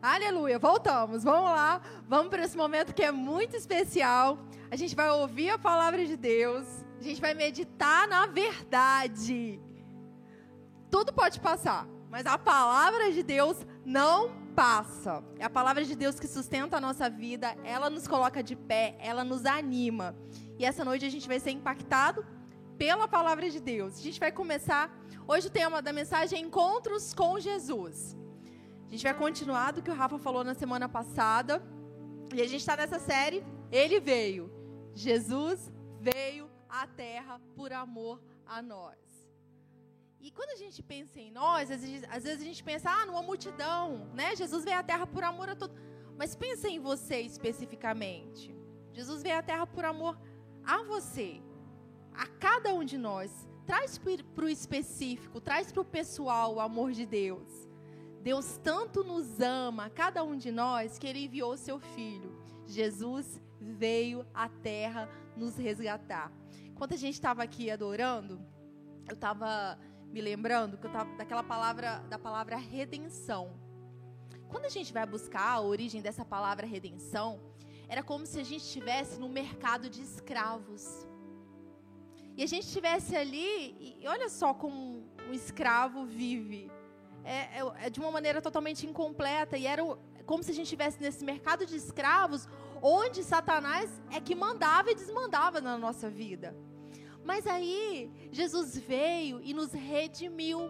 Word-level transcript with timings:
Aleluia, 0.00 0.60
voltamos. 0.60 1.24
Vamos 1.24 1.50
lá. 1.50 1.80
Vamos 2.06 2.28
para 2.28 2.44
esse 2.44 2.56
momento 2.56 2.94
que 2.94 3.02
é 3.02 3.10
muito 3.10 3.56
especial. 3.56 4.38
A 4.70 4.76
gente 4.76 4.94
vai 4.94 5.10
ouvir 5.10 5.50
a 5.50 5.58
palavra 5.58 6.06
de 6.06 6.16
Deus. 6.16 6.66
A 7.00 7.02
gente 7.02 7.20
vai 7.20 7.34
meditar 7.34 8.06
na 8.06 8.26
verdade. 8.26 9.60
Tudo 10.88 11.12
pode 11.12 11.40
passar, 11.40 11.86
mas 12.08 12.26
a 12.26 12.38
palavra 12.38 13.12
de 13.12 13.24
Deus 13.24 13.66
não 13.84 14.30
passa. 14.54 15.22
É 15.38 15.44
a 15.44 15.50
palavra 15.50 15.84
de 15.84 15.96
Deus 15.96 16.18
que 16.20 16.28
sustenta 16.28 16.76
a 16.76 16.80
nossa 16.80 17.10
vida, 17.10 17.56
ela 17.64 17.90
nos 17.90 18.06
coloca 18.06 18.42
de 18.42 18.54
pé, 18.54 18.96
ela 19.00 19.24
nos 19.24 19.44
anima. 19.44 20.16
E 20.58 20.64
essa 20.64 20.84
noite 20.84 21.04
a 21.04 21.10
gente 21.10 21.28
vai 21.28 21.40
ser 21.40 21.50
impactado 21.50 22.24
pela 22.78 23.08
palavra 23.08 23.50
de 23.50 23.60
Deus. 23.60 23.98
A 23.98 24.00
gente 24.00 24.20
vai 24.20 24.30
começar. 24.30 24.96
Hoje 25.26 25.48
o 25.48 25.50
tema 25.50 25.82
da 25.82 25.92
mensagem 25.92 26.38
é 26.38 26.42
Encontros 26.42 27.12
com 27.12 27.38
Jesus. 27.38 28.16
A 28.88 28.90
gente 28.90 29.02
vai 29.02 29.12
continuar 29.12 29.72
do 29.72 29.82
que 29.82 29.90
o 29.90 29.94
Rafa 29.94 30.18
falou 30.18 30.42
na 30.42 30.54
semana 30.54 30.88
passada. 30.88 31.62
E 32.34 32.40
a 32.40 32.46
gente 32.46 32.60
está 32.60 32.74
nessa 32.74 32.98
série. 32.98 33.44
Ele 33.70 34.00
veio. 34.00 34.50
Jesus 34.94 35.70
veio 36.00 36.50
à 36.70 36.86
terra 36.86 37.38
por 37.54 37.70
amor 37.70 38.22
a 38.46 38.62
nós. 38.62 38.96
E 40.20 40.30
quando 40.30 40.50
a 40.50 40.56
gente 40.56 40.82
pensa 40.82 41.20
em 41.20 41.30
nós, 41.30 41.70
às 41.70 41.82
vezes, 41.82 42.04
às 42.10 42.24
vezes 42.24 42.40
a 42.40 42.44
gente 42.44 42.64
pensa, 42.64 42.90
ah, 42.90 43.04
numa 43.04 43.22
multidão, 43.22 44.10
né? 44.14 44.34
Jesus 44.34 44.64
veio 44.64 44.78
à 44.78 44.82
terra 44.82 45.06
por 45.06 45.22
amor 45.22 45.50
a 45.50 45.54
todo. 45.54 45.74
Mas 46.16 46.34
pensa 46.34 46.66
em 46.66 46.80
você 46.80 47.20
especificamente. 47.20 48.56
Jesus 48.94 49.22
veio 49.22 49.38
à 49.38 49.42
terra 49.42 49.66
por 49.66 49.84
amor 49.84 50.18
a 50.64 50.82
você, 50.82 51.42
a 52.14 52.26
cada 52.26 52.74
um 52.74 52.84
de 52.84 52.96
nós. 52.96 53.46
Traz 53.66 53.98
para 53.98 54.46
o 54.46 54.48
específico, 54.48 55.42
traz 55.42 55.70
para 55.70 55.82
o 55.82 55.84
pessoal 55.84 56.54
o 56.54 56.60
amor 56.60 56.92
de 56.92 57.04
Deus. 57.04 57.67
Deus 58.22 58.58
tanto 58.62 59.04
nos 59.04 59.40
ama, 59.40 59.88
cada 59.90 60.22
um 60.24 60.36
de 60.36 60.50
nós, 60.50 60.98
que 60.98 61.06
Ele 61.06 61.24
enviou 61.24 61.56
seu 61.56 61.78
Filho. 61.78 62.36
Jesus 62.66 63.40
veio 63.60 64.26
à 64.34 64.48
terra 64.48 65.08
nos 65.36 65.56
resgatar. 65.56 66.32
Enquanto 66.64 66.94
a 66.94 66.96
gente 66.96 67.14
estava 67.14 67.42
aqui 67.42 67.70
adorando, 67.70 68.40
eu 69.08 69.14
estava 69.14 69.78
me 70.06 70.20
lembrando 70.20 70.76
que 70.76 70.86
eu 70.86 70.92
tava 70.92 71.16
daquela 71.16 71.42
palavra, 71.42 71.98
da 72.08 72.18
palavra 72.18 72.56
redenção. 72.56 73.58
Quando 74.48 74.64
a 74.64 74.70
gente 74.70 74.92
vai 74.92 75.06
buscar 75.06 75.48
a 75.50 75.60
origem 75.60 76.00
dessa 76.00 76.24
palavra 76.24 76.66
redenção, 76.66 77.40
era 77.88 78.02
como 78.02 78.26
se 78.26 78.40
a 78.40 78.44
gente 78.44 78.62
estivesse 78.62 79.18
no 79.18 79.28
mercado 79.28 79.88
de 79.88 80.02
escravos. 80.02 81.06
E 82.36 82.42
a 82.42 82.46
gente 82.46 82.64
estivesse 82.64 83.16
ali, 83.16 83.98
e 84.00 84.06
olha 84.06 84.28
só 84.28 84.54
como 84.54 85.04
um 85.28 85.32
escravo 85.32 86.04
vive. 86.04 86.70
É, 87.28 87.60
é, 87.60 87.86
é 87.86 87.90
de 87.90 88.00
uma 88.00 88.10
maneira 88.10 88.40
totalmente 88.40 88.86
incompleta. 88.86 89.56
E 89.56 89.66
era 89.66 89.82
como 90.24 90.42
se 90.42 90.50
a 90.50 90.54
gente 90.54 90.64
estivesse 90.64 91.00
nesse 91.00 91.24
mercado 91.24 91.66
de 91.66 91.76
escravos, 91.76 92.48
onde 92.82 93.22
Satanás 93.22 93.90
é 94.10 94.20
que 94.20 94.34
mandava 94.34 94.90
e 94.90 94.94
desmandava 94.94 95.60
na 95.60 95.76
nossa 95.76 96.08
vida. 96.08 96.56
Mas 97.24 97.46
aí, 97.46 98.10
Jesus 98.32 98.78
veio 98.78 99.40
e 99.42 99.52
nos 99.52 99.72
redimiu. 99.72 100.60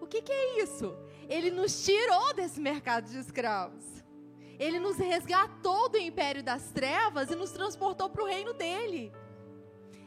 O 0.00 0.06
que, 0.06 0.22
que 0.22 0.32
é 0.32 0.62
isso? 0.62 0.96
Ele 1.28 1.50
nos 1.50 1.84
tirou 1.84 2.32
desse 2.34 2.60
mercado 2.60 3.10
de 3.10 3.18
escravos. 3.18 3.84
Ele 4.58 4.78
nos 4.78 4.96
resgatou 4.96 5.88
do 5.88 5.98
império 5.98 6.42
das 6.42 6.70
trevas 6.72 7.30
e 7.30 7.36
nos 7.36 7.50
transportou 7.50 8.08
para 8.08 8.22
o 8.22 8.26
reino 8.26 8.54
dele. 8.54 9.12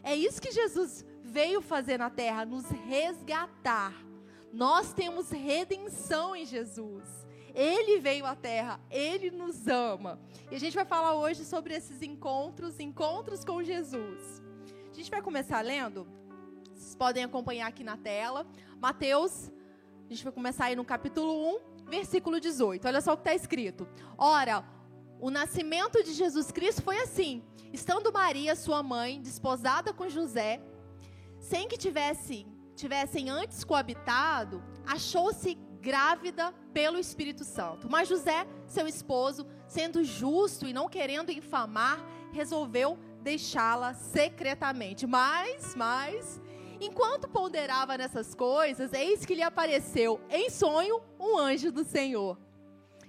É 0.03 0.15
isso 0.15 0.41
que 0.41 0.51
Jesus 0.51 1.05
veio 1.23 1.61
fazer 1.61 1.97
na 1.97 2.09
terra, 2.09 2.45
nos 2.45 2.65
resgatar. 2.69 3.93
Nós 4.51 4.93
temos 4.93 5.29
redenção 5.29 6.35
em 6.35 6.45
Jesus. 6.45 7.25
Ele 7.53 7.99
veio 7.99 8.25
à 8.25 8.35
terra, 8.35 8.79
ele 8.89 9.31
nos 9.31 9.67
ama. 9.67 10.19
E 10.49 10.55
a 10.55 10.59
gente 10.59 10.73
vai 10.73 10.85
falar 10.85 11.15
hoje 11.15 11.43
sobre 11.43 11.73
esses 11.73 12.01
encontros, 12.01 12.79
encontros 12.79 13.43
com 13.43 13.63
Jesus. 13.63 14.41
A 14.91 14.93
gente 14.93 15.09
vai 15.09 15.21
começar 15.21 15.61
lendo. 15.61 16.07
Vocês 16.73 16.95
podem 16.95 17.23
acompanhar 17.23 17.67
aqui 17.67 17.83
na 17.83 17.97
tela. 17.97 18.45
Mateus, 18.79 19.51
a 20.05 20.09
gente 20.09 20.23
vai 20.23 20.33
começar 20.33 20.65
aí 20.65 20.75
no 20.75 20.83
capítulo 20.83 21.55
1, 21.85 21.89
versículo 21.89 22.39
18. 22.39 22.85
Olha 22.85 23.01
só 23.01 23.13
o 23.13 23.17
que 23.17 23.21
está 23.21 23.35
escrito. 23.35 23.87
Ora, 24.17 24.65
o 25.19 25.29
nascimento 25.29 26.03
de 26.03 26.13
Jesus 26.13 26.51
Cristo 26.51 26.81
foi 26.81 26.97
assim: 26.99 27.43
estando 27.71 28.11
Maria, 28.11 28.55
sua 28.55 28.81
mãe, 28.81 29.21
desposada 29.21 29.93
com 29.93 30.09
José, 30.09 30.61
sem 31.39 31.67
que 31.67 31.77
tivesse, 31.77 32.45
tivessem 32.81 33.29
antes 33.29 33.63
coabitado, 33.63 34.63
achou-se 34.85 35.53
grávida 35.79 36.51
pelo 36.73 36.97
Espírito 36.97 37.43
Santo. 37.43 37.89
Mas 37.89 38.07
José, 38.07 38.45
seu 38.65 38.87
esposo, 38.87 39.45
sendo 39.67 40.03
justo 40.03 40.67
e 40.67 40.73
não 40.73 40.89
querendo 40.89 41.31
infamar, 41.31 41.99
resolveu 42.31 42.97
deixá-la 43.21 43.93
secretamente. 43.93 45.05
Mas, 45.05 45.75
mas, 45.75 46.41
enquanto 46.79 47.29
ponderava 47.29 47.97
nessas 47.97 48.33
coisas, 48.33 48.93
eis 48.93 49.25
que 49.25 49.35
lhe 49.35 49.43
apareceu 49.43 50.19
em 50.29 50.49
sonho 50.49 51.01
um 51.19 51.37
anjo 51.37 51.71
do 51.71 51.83
Senhor, 51.83 52.37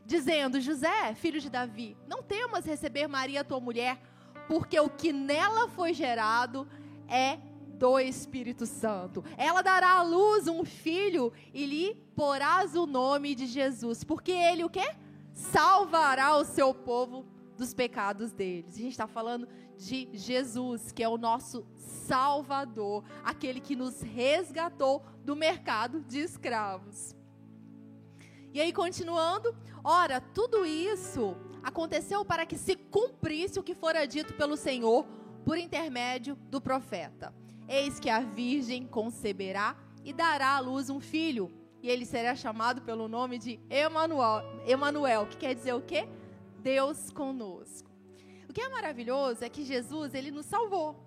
dizendo: 0.05 0.61
José, 0.61 1.15
filho 1.15 1.41
de 1.41 1.49
Davi, 1.49 1.97
não 2.07 2.23
temas 2.23 2.67
receber 2.67 3.07
Maria, 3.07 3.43
tua 3.43 3.61
mulher, 3.61 3.99
porque 4.47 4.79
o 4.79 4.91
que 4.91 5.13
nela 5.13 5.69
foi 5.69 5.95
gerado 5.95 6.69
é 7.09 7.39
do 7.83 7.99
Espírito 7.99 8.65
Santo. 8.65 9.25
Ela 9.37 9.61
dará 9.61 9.99
à 9.99 10.03
luz 10.05 10.47
um 10.47 10.65
filho 10.65 11.33
e 11.53 11.67
lhe 11.67 11.97
porás 12.15 12.77
o 12.77 12.87
nome 12.87 13.35
de 13.35 13.45
Jesus, 13.45 14.05
porque 14.05 14.31
ele 14.31 14.63
o 14.63 14.71
quê? 14.71 14.95
Salvará 15.33 16.37
o 16.37 16.45
seu 16.45 16.73
povo 16.73 17.27
dos 17.59 17.75
pecados 17.75 18.31
deles. 18.31 18.77
A 18.77 18.79
gente 18.79 18.93
está 18.93 19.09
falando 19.09 19.49
de 19.77 20.09
Jesus, 20.13 20.93
que 20.93 21.03
é 21.03 21.09
o 21.09 21.19
nosso 21.19 21.67
Salvador, 21.75 23.03
aquele 23.25 23.59
que 23.59 23.75
nos 23.75 24.01
resgatou 24.01 25.03
do 25.25 25.35
mercado 25.35 26.03
de 26.03 26.21
escravos. 26.21 27.17
E 28.55 28.61
aí, 28.61 28.73
continuando, 28.73 29.57
ora, 29.83 30.21
tudo 30.21 30.65
isso 30.65 31.37
aconteceu 31.65 32.25
para 32.25 32.47
que 32.47 32.57
se 32.57 32.77
cumprisse 32.77 33.59
o 33.59 33.63
que 33.63 33.75
fora 33.75 34.07
dito 34.07 34.35
pelo 34.35 34.57
Senhor 34.57 35.05
por 35.45 35.59
intermédio 35.59 36.37
do 36.49 36.61
profeta. 36.61 37.42
Eis 37.73 37.99
que 37.99 38.11
a 38.11 38.21
virgem 38.21 38.87
conceberá 38.87 39.75
e 40.05 40.13
dará 40.13 40.57
à 40.57 40.61
luz 40.61 40.91
um 40.91 41.01
filho, 41.01 41.51
e 41.83 41.89
ele 41.89 42.05
será 42.05 42.37
chamado 42.37 42.83
pelo 42.83 43.09
nome 43.09 43.39
de 43.39 43.59
Emanuel, 43.71 44.43
Emanuel 44.67 45.27
que 45.27 45.39
quer 45.39 45.55
dizer 45.55 45.73
o 45.73 45.81
quê? 45.81 46.07
Deus 46.59 47.09
conosco. 47.09 47.91
O 48.47 48.53
que 48.53 48.61
é 48.61 48.69
maravilhoso 48.69 49.43
é 49.43 49.49
que 49.49 49.65
Jesus, 49.65 50.13
ele 50.13 50.31
nos 50.31 50.45
salvou. 50.45 51.03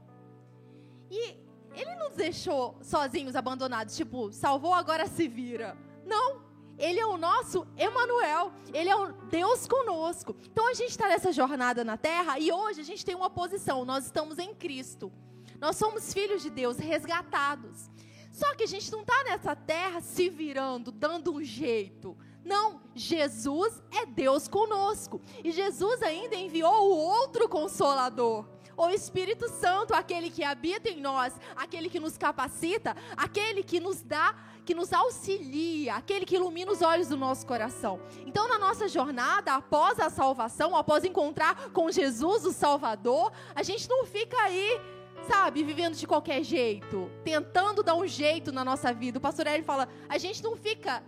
E 1.11 1.37
ele 1.75 1.93
não 1.97 2.07
nos 2.07 2.17
deixou 2.17 2.79
sozinhos, 2.81 3.35
abandonados, 3.35 3.95
tipo, 3.95 4.33
salvou, 4.33 4.73
agora 4.73 5.05
se 5.05 5.27
vira. 5.27 5.77
Não, 6.03 6.41
ele 6.79 6.99
é 6.99 7.05
o 7.05 7.15
nosso 7.15 7.67
Emanuel, 7.77 8.51
ele 8.73 8.89
é 8.89 8.95
o 8.95 9.11
Deus 9.29 9.67
conosco. 9.67 10.35
Então 10.51 10.67
a 10.67 10.73
gente 10.73 10.89
está 10.89 11.07
nessa 11.07 11.31
jornada 11.31 11.83
na 11.83 11.95
terra 11.95 12.39
e 12.39 12.51
hoje 12.51 12.81
a 12.81 12.83
gente 12.83 13.05
tem 13.05 13.13
uma 13.13 13.29
posição, 13.29 13.85
nós 13.85 14.05
estamos 14.05 14.39
em 14.39 14.51
Cristo. 14.55 15.13
Nós 15.59 15.75
somos 15.75 16.13
filhos 16.13 16.41
de 16.41 16.49
Deus, 16.49 16.77
resgatados. 16.77 17.89
Só 18.31 18.53
que 18.55 18.63
a 18.63 18.67
gente 18.67 18.91
não 18.91 19.01
está 19.01 19.23
nessa 19.23 19.55
terra 19.55 20.01
se 20.01 20.29
virando, 20.29 20.91
dando 20.91 21.33
um 21.33 21.43
jeito. 21.43 22.17
Não, 22.43 22.81
Jesus 22.93 23.81
é 23.91 24.05
Deus 24.05 24.47
conosco. 24.47 25.21
E 25.43 25.51
Jesus 25.51 26.01
ainda 26.03 26.35
enviou 26.35 26.91
o 26.91 26.97
outro 26.97 27.47
consolador, 27.47 28.45
o 28.77 28.89
Espírito 28.89 29.49
Santo, 29.49 29.93
aquele 29.93 30.29
que 30.29 30.43
habita 30.43 30.89
em 30.89 30.99
nós, 30.99 31.33
aquele 31.55 31.89
que 31.89 31.99
nos 31.99 32.17
capacita, 32.17 32.95
aquele 33.15 33.63
que 33.63 33.79
nos 33.79 34.01
dá, 34.01 34.35
que 34.65 34.75
nos 34.75 34.91
auxilia, 34.91 35.95
aquele 35.95 36.25
que 36.25 36.35
ilumina 36.35 36.71
os 36.71 36.81
olhos 36.81 37.07
do 37.07 37.15
nosso 37.15 37.45
coração. 37.47 38.01
Então, 38.25 38.47
na 38.47 38.59
nossa 38.59 38.87
jornada, 38.87 39.53
após 39.53 39.99
a 39.99 40.09
salvação, 40.09 40.75
após 40.75 41.03
encontrar 41.03 41.69
com 41.69 41.89
Jesus, 41.89 42.45
o 42.45 42.51
Salvador, 42.51 43.31
a 43.55 43.63
gente 43.63 43.87
não 43.87 44.05
fica 44.05 44.37
aí 44.41 44.81
sabe, 45.27 45.63
vivendo 45.63 45.95
de 45.95 46.07
qualquer 46.07 46.43
jeito, 46.43 47.09
tentando 47.23 47.83
dar 47.83 47.95
um 47.95 48.07
jeito 48.07 48.51
na 48.51 48.63
nossa 48.63 48.93
vida. 48.93 49.17
O 49.17 49.21
pastor 49.21 49.47
Eli 49.47 49.63
fala: 49.63 49.87
a 50.07 50.17
gente 50.17 50.43
não 50.43 50.55
fica 50.55 51.03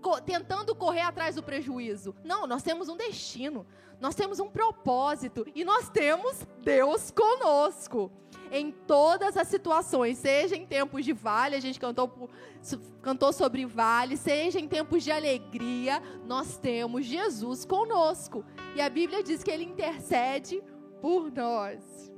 co 0.00 0.20
tentando 0.20 0.74
correr 0.74 1.02
atrás 1.02 1.34
do 1.34 1.42
prejuízo. 1.42 2.14
Não, 2.24 2.46
nós 2.46 2.62
temos 2.62 2.88
um 2.88 2.96
destino, 2.96 3.66
nós 4.00 4.14
temos 4.14 4.38
um 4.38 4.48
propósito 4.48 5.46
e 5.54 5.64
nós 5.64 5.88
temos 5.88 6.46
Deus 6.62 7.10
conosco. 7.10 8.10
Em 8.50 8.70
todas 8.70 9.36
as 9.36 9.46
situações, 9.48 10.16
seja 10.16 10.56
em 10.56 10.64
tempos 10.64 11.04
de 11.04 11.12
vale, 11.12 11.54
a 11.54 11.60
gente 11.60 11.78
cantou, 11.78 12.30
cantou 13.02 13.30
sobre 13.30 13.66
vale, 13.66 14.16
seja 14.16 14.58
em 14.58 14.66
tempos 14.66 15.04
de 15.04 15.10
alegria, 15.10 16.02
nós 16.24 16.56
temos 16.56 17.04
Jesus 17.04 17.66
conosco. 17.66 18.42
E 18.74 18.80
a 18.80 18.88
Bíblia 18.88 19.22
diz 19.22 19.42
que 19.42 19.50
Ele 19.50 19.64
intercede 19.64 20.62
por 21.02 21.30
nós. 21.30 22.10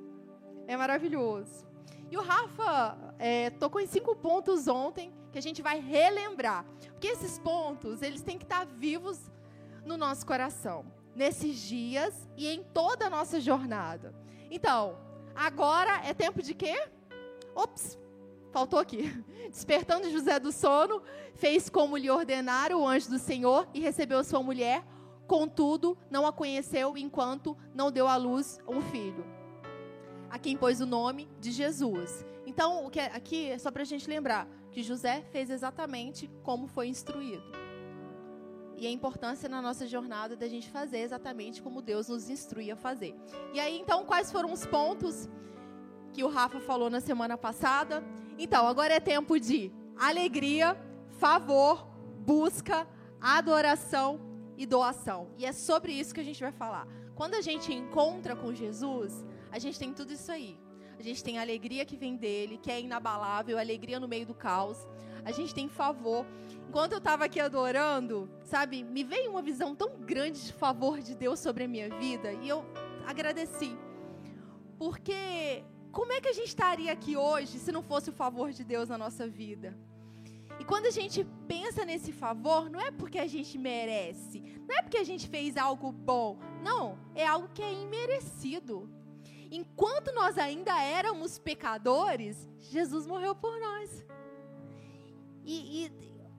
É 0.71 0.77
maravilhoso. 0.77 1.67
E 2.13 2.17
o 2.17 2.23
Rafa 2.23 2.97
é, 3.19 3.51
tocou 3.51 3.81
em 3.81 3.89
cinco 3.89 4.15
pontos 4.15 4.69
ontem 4.69 5.13
que 5.33 5.37
a 5.37 5.43
gente 5.43 5.61
vai 5.61 5.81
relembrar. 5.81 6.65
Porque 6.93 7.09
esses 7.09 7.41
pontos, 7.41 8.03
eles 8.03 8.23
têm 8.23 8.39
que 8.39 8.45
estar 8.45 8.65
vivos 8.65 9.19
no 9.85 9.97
nosso 9.97 10.25
coração, 10.25 10.87
nesses 11.13 11.59
dias 11.59 12.31
e 12.37 12.47
em 12.47 12.63
toda 12.63 13.07
a 13.07 13.11
nossa 13.11 13.41
jornada. 13.41 14.15
Então, 14.49 14.97
agora 15.35 16.03
é 16.07 16.15
tempo 16.15 16.41
de 16.41 16.55
quê? 16.55 16.81
Ops, 17.53 17.99
faltou 18.53 18.79
aqui. 18.79 19.11
Despertando 19.51 20.09
José 20.09 20.39
do 20.39 20.53
sono, 20.53 21.03
fez 21.35 21.69
como 21.69 21.97
lhe 21.97 22.09
ordenara 22.09 22.79
o 22.79 22.87
anjo 22.87 23.11
do 23.11 23.19
Senhor 23.19 23.67
e 23.75 23.81
recebeu 23.81 24.23
sua 24.23 24.41
mulher, 24.41 24.85
contudo, 25.27 25.99
não 26.09 26.25
a 26.25 26.33
conheceu 26.33 26.97
enquanto 26.97 27.57
não 27.75 27.91
deu 27.91 28.07
à 28.07 28.15
luz 28.15 28.61
um 28.69 28.81
filho, 28.81 29.27
a 30.31 30.39
quem 30.39 30.57
pôs 30.57 30.81
o 30.81 30.87
nome 30.87 31.29
de 31.41 31.51
Jesus. 31.51 32.25
Então, 32.47 32.87
o 32.87 32.91
que 32.91 33.01
é, 33.01 33.07
aqui 33.07 33.51
é 33.51 33.59
só 33.59 33.71
para 33.71 33.83
a 33.83 33.87
gente 33.87 34.09
lembrar 34.09 34.49
que 34.71 34.83
José 34.83 35.23
fez 35.31 35.51
exatamente 35.51 36.31
como 36.43 36.67
foi 36.67 36.89
instruído. 36.89 37.43
E 38.77 38.87
a 38.87 38.91
importância 38.91 39.49
na 39.49 39.61
nossa 39.61 39.87
jornada 39.87 40.35
da 40.35 40.49
gente 40.49 40.71
fazer 40.71 41.01
exatamente 41.01 41.61
como 41.61 41.83
Deus 41.83 42.09
nos 42.09 42.31
instrui 42.31 42.71
a 42.71 42.77
fazer. 42.77 43.15
E 43.53 43.61
aí, 43.61 43.79
então, 43.79 44.07
quais 44.07 44.33
foram 44.33 44.53
os 44.53 44.65
pontos 44.65 45.29
que 46.13 46.25
o 46.25 46.29
Rafa 46.29 46.61
falou 46.61 46.89
na 46.89 47.01
semana 47.01 47.37
passada? 47.37 48.03
Então, 48.39 48.67
agora 48.67 48.95
é 48.95 49.01
tempo 49.01 49.39
de 49.39 49.71
alegria, 49.99 50.75
favor, 51.19 51.87
busca, 52.25 52.89
adoração 53.21 54.19
e 54.57 54.65
doação. 54.65 55.29
E 55.37 55.45
é 55.45 55.53
sobre 55.53 55.93
isso 55.93 56.15
que 56.15 56.21
a 56.21 56.25
gente 56.25 56.41
vai 56.41 56.53
falar. 56.53 56.89
Quando 57.15 57.35
a 57.35 57.43
gente 57.43 57.73
encontra 57.73 58.35
com 58.35 58.55
Jesus, 58.55 59.27
a 59.51 59.59
gente 59.59 59.79
tem 59.79 59.93
tudo 59.93 60.13
isso 60.13 60.31
aí. 60.31 60.59
A 60.99 61.03
gente 61.03 61.25
tem 61.25 61.39
a 61.39 61.41
alegria 61.41 61.85
que 61.85 61.97
vem 61.97 62.15
dele, 62.15 62.59
que 62.59 62.71
é 62.71 62.79
inabalável, 62.79 63.59
alegria 63.59 63.99
no 63.99 64.07
meio 64.07 64.27
do 64.27 64.35
caos. 64.35 64.87
A 65.25 65.33
gente 65.33 65.55
tem 65.55 65.69
favor. 65.69 66.27
Enquanto 66.69 66.93
eu 66.93 66.99
estava 66.99 67.25
aqui 67.25 67.41
adorando, 67.41 68.31
sabe, 68.45 68.85
me 68.85 69.03
veio 69.03 69.31
uma 69.31 69.41
visão 69.41 69.75
tão 69.75 69.97
grande 69.99 70.45
de 70.45 70.53
favor 70.53 71.01
de 71.01 71.15
Deus 71.15 71.41
sobre 71.41 71.65
a 71.65 71.69
minha 71.69 71.89
vida 71.89 72.33
e 72.35 72.49
eu 72.49 72.65
agradeci. 73.07 73.77
Porque 74.79 75.65
como 75.91 76.13
é 76.13 76.21
que 76.21 76.29
a 76.29 76.33
gente 76.33 76.49
estaria 76.49 76.93
aqui 76.93 77.17
hoje 77.17 77.59
se 77.59 77.73
não 77.73 77.83
fosse 77.83 78.11
o 78.11 78.13
favor 78.13 78.53
de 78.53 78.63
Deus 78.63 78.89
na 78.89 78.99
nossa 78.99 79.27
vida? 79.27 79.77
E 80.59 80.65
quando 80.65 80.85
a 80.85 80.91
gente 80.91 81.27
pensa 81.49 81.83
nesse 81.85 82.13
favor, 82.13 82.69
não 82.69 82.79
é 82.79 82.91
porque 82.91 83.19
a 83.19 83.27
gente 83.27 83.57
merece, 83.57 84.43
não 84.69 84.77
é 84.77 84.83
porque 84.83 84.99
a 84.99 85.05
gente 85.05 85.27
fez 85.27 85.57
algo 85.57 85.91
bom, 85.91 86.39
não, 86.63 86.99
é 87.15 87.27
algo 87.27 87.49
que 87.55 87.63
é 87.63 87.73
imerecido 87.73 89.00
enquanto 89.51 90.13
nós 90.13 90.39
ainda 90.39 90.81
éramos 90.81 91.39
pecadores, 91.39 92.49
Jesus 92.59 93.07
morreu 93.07 93.35
por 93.35 93.59
nós. 93.59 94.05
E, 95.45 95.85
e, 95.85 95.93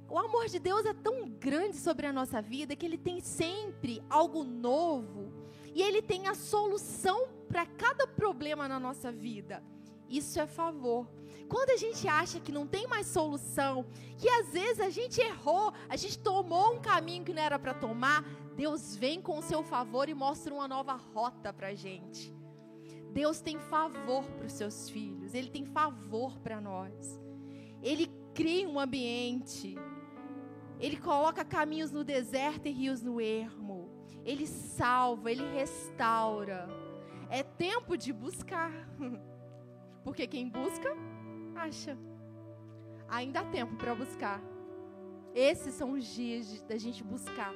o 0.10 0.18
amor 0.18 0.48
de 0.48 0.60
Deus 0.60 0.86
é 0.86 0.94
tão 0.94 1.30
grande 1.30 1.78
sobre 1.78 2.06
a 2.06 2.14
nossa 2.14 2.42
vida 2.42 2.76
que 2.76 2.86
Ele 2.86 2.98
tem 2.98 3.20
sempre 3.20 4.04
algo 4.10 4.44
novo 4.44 5.32
e 5.74 5.82
Ele 5.82 6.02
tem 6.02 6.28
a 6.28 6.36
solução 6.36 7.30
para 7.48 7.66
cada 7.66 8.08
problema 8.08 8.68
na 8.68 8.80
nossa 8.80 9.12
vida. 9.12 9.64
Isso 10.10 10.40
é 10.40 10.46
favor. 10.46 11.08
Quando 11.48 11.72
a 11.72 11.78
gente 11.78 12.08
acha 12.08 12.40
que 12.40 12.52
não 12.52 12.68
tem 12.68 12.88
mais 12.88 13.08
solução, 13.08 13.86
que 14.18 14.28
às 14.30 14.50
vezes 14.50 14.80
a 14.80 14.90
gente 14.90 15.20
errou, 15.20 15.74
a 15.90 15.96
gente 15.96 16.20
tomou 16.20 16.76
um 16.76 16.82
caminho 16.82 17.24
que 17.24 17.34
não 17.34 17.42
era 17.42 17.58
para 17.58 17.74
tomar, 17.74 18.24
Deus 18.56 18.96
vem 18.96 19.22
com 19.22 19.38
o 19.38 19.42
seu 19.42 19.64
favor 19.64 20.08
e 20.08 20.14
mostra 20.14 20.54
uma 20.54 20.68
nova 20.68 20.94
rota 20.94 21.52
para 21.52 21.68
a 21.68 21.74
gente. 21.74 22.41
Deus 23.12 23.42
tem 23.42 23.60
favor 23.60 24.24
para 24.24 24.46
os 24.46 24.54
seus 24.54 24.90
filhos, 24.90 25.34
Ele 25.34 25.50
tem 25.50 25.66
favor 25.66 26.40
para 26.40 26.62
nós. 26.62 27.20
Ele 27.82 28.10
cria 28.34 28.68
um 28.68 28.80
ambiente, 28.80 29.76
Ele 30.80 30.98
coloca 30.98 31.44
caminhos 31.44 31.92
no 31.92 32.04
deserto 32.04 32.68
e 32.68 32.72
rios 32.72 33.02
no 33.02 33.20
ermo, 33.20 33.90
Ele 34.24 34.48
salva, 34.48 35.30
Ele 35.30 35.46
restaura. 35.54 36.70
É 37.30 37.44
tempo 37.44 37.98
de 37.98 38.14
buscar, 38.14 38.72
porque 40.04 40.26
quem 40.26 40.48
busca, 40.48 40.96
acha. 41.56 41.98
Ainda 43.10 43.42
há 43.42 43.46
tempo 43.46 43.76
para 43.76 43.94
buscar. 43.94 44.42
Esses 45.36 45.74
são 45.74 45.92
os 45.92 46.06
dias 46.06 46.62
da 46.62 46.78
gente 46.78 47.04
buscar. 47.04 47.54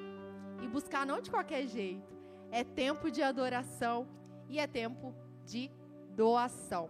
E 0.62 0.68
buscar 0.68 1.06
não 1.06 1.22
de 1.22 1.30
qualquer 1.30 1.66
jeito. 1.66 2.14
É 2.52 2.64
tempo 2.64 3.10
de 3.10 3.22
adoração 3.22 4.08
e 4.50 4.60
é 4.60 4.68
tempo 4.68 5.14
de 5.46 5.72
doação. 6.16 6.90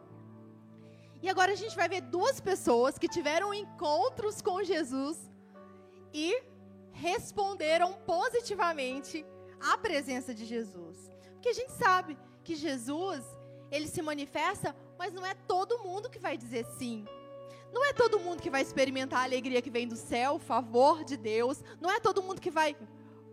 E 1.21 1.29
agora 1.29 1.53
a 1.53 1.55
gente 1.55 1.75
vai 1.75 1.89
ver 1.89 2.01
duas 2.01 2.39
pessoas 2.39 2.97
que 2.97 3.07
tiveram 3.07 3.53
encontros 3.53 4.41
com 4.41 4.63
Jesus 4.63 5.17
e 6.13 6.41
responderam 6.91 7.93
positivamente 8.05 9.25
à 9.59 9.77
presença 9.77 10.33
de 10.33 10.45
Jesus. 10.45 11.11
Porque 11.33 11.49
a 11.49 11.53
gente 11.53 11.71
sabe 11.71 12.17
que 12.43 12.55
Jesus, 12.55 13.23
ele 13.71 13.87
se 13.87 14.01
manifesta, 14.01 14.75
mas 14.97 15.13
não 15.13 15.25
é 15.25 15.33
todo 15.33 15.79
mundo 15.79 16.09
que 16.09 16.19
vai 16.19 16.37
dizer 16.37 16.65
sim. 16.77 17.05
Não 17.73 17.83
é 17.83 17.91
todo 17.91 18.19
mundo 18.19 18.41
que 18.41 18.49
vai 18.49 18.61
experimentar 18.61 19.19
a 19.19 19.23
alegria 19.23 19.61
que 19.61 19.69
vem 19.69 19.87
do 19.87 19.97
céu, 19.97 20.35
o 20.35 20.39
favor 20.39 21.03
de 21.03 21.17
Deus. 21.17 21.61
Não 21.81 21.91
é 21.91 21.99
todo 21.99 22.23
mundo 22.23 22.39
que 22.39 22.51
vai 22.51 22.75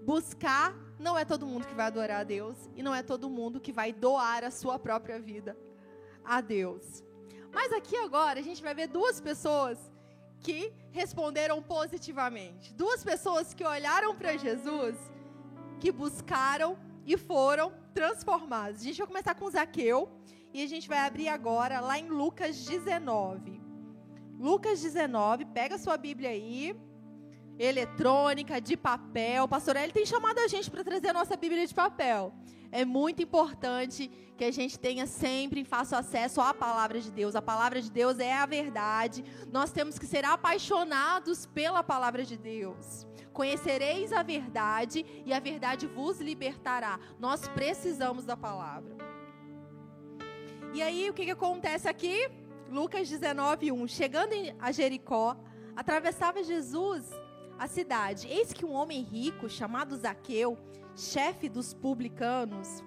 buscar 0.04 0.74
não 1.02 1.19
é 1.19 1.25
todo 1.25 1.46
mundo 1.46 1.66
que 1.66 1.75
vai 1.75 1.87
adorar 1.87 2.20
a 2.20 2.25
Deus 2.25 2.56
e 2.76 2.82
não 2.82 2.94
é 2.94 3.02
todo 3.02 3.28
mundo 3.28 3.60
que 3.60 3.72
vai 3.72 3.93
doar 3.93 4.44
a 4.44 4.50
sua 4.50 4.78
própria 4.78 5.19
vida 5.20 5.56
a 6.25 6.40
Deus. 6.40 7.02
Mas 7.52 7.72
aqui 7.72 7.96
agora 7.96 8.38
a 8.38 8.43
gente 8.43 8.62
vai 8.62 8.75
ver 8.75 8.87
duas 8.87 9.20
pessoas 9.20 9.78
que 10.40 10.72
responderam 10.93 11.60
positivamente. 11.60 12.72
Duas 12.75 13.02
pessoas 13.02 13.52
que 13.52 13.64
olharam 13.64 14.14
para 14.14 14.37
Jesus, 14.37 14.96
que 15.81 15.90
buscaram 15.90 16.78
e 17.05 17.16
foram 17.16 17.72
transformadas. 17.93 18.81
A 18.81 18.84
gente 18.84 18.98
vai 18.98 19.06
começar 19.08 19.34
com 19.34 19.50
Zaqueu 19.50 20.08
e 20.55 20.62
a 20.62 20.66
gente 20.69 20.88
vai 20.88 21.00
abrir 21.00 21.28
agora 21.28 21.81
lá 21.81 21.98
em 21.98 22.08
Lucas 22.08 22.64
19. 22.64 23.60
Lucas 24.38 24.81
19, 24.81 25.46
pega 25.46 25.78
sua 25.78 25.96
Bíblia 25.96 26.31
aí 26.31 26.76
eletrônica, 27.58 28.60
de 28.60 28.76
papel. 28.76 29.46
Pastor 29.49 29.76
Ele 29.76 29.93
tem 29.93 30.06
chamado 30.06 30.38
a 30.38 30.49
gente 30.49 30.70
para 30.70 30.84
trazer 30.84 31.08
a 31.08 31.12
nossa 31.12 31.37
Bíblia 31.37 31.66
de 31.66 31.75
papel. 31.75 32.32
É 32.70 32.84
muito 32.84 33.22
importante 33.22 34.10
que 34.37 34.44
a 34.44 34.50
gente 34.50 34.78
tenha 34.78 35.06
sempre 35.06 35.62
fácil 35.62 35.99
acesso 35.99 36.40
à 36.40 36.54
palavra 36.54 37.00
de 37.00 37.10
Deus. 37.10 37.37
A 37.37 37.43
palavra 37.43 37.82
de 37.82 37.90
Deus 37.90 38.19
é 38.19 38.32
a 38.32 38.46
verdade. 38.46 39.22
Nós 39.52 39.70
temos 39.70 39.99
que 39.99 40.06
ser 40.06 40.25
apaixonados 40.25 41.44
pela 41.44 41.82
palavra 41.82 42.25
de 42.25 42.38
Deus. 42.38 43.06
Conhecereis 43.32 44.12
a 44.12 44.22
verdade 44.22 45.05
e 45.26 45.32
a 45.34 45.40
verdade 45.40 45.87
vos 45.87 46.19
libertará. 46.20 46.98
Nós 47.19 47.46
precisamos 47.48 48.24
da 48.24 48.36
palavra. 48.36 48.96
E 50.72 50.81
aí, 50.81 51.10
o 51.10 51.12
que, 51.12 51.27
que 51.27 51.31
acontece 51.31 51.86
aqui? 51.86 52.31
Lucas 52.70 53.06
19, 53.08 53.70
1. 53.70 53.88
Chegando 53.88 54.32
a 54.58 54.72
Jericó, 54.72 55.36
atravessava 55.77 56.43
Jesus 56.43 57.10
a 57.62 57.69
cidade. 57.69 58.26
Eis 58.26 58.52
que 58.52 58.64
um 58.64 58.72
homem 58.72 59.02
rico, 59.02 59.48
chamado 59.48 59.96
Zaqueu, 59.96 60.58
chefe 60.96 61.48
dos 61.48 61.72
publicanos, 61.72 62.82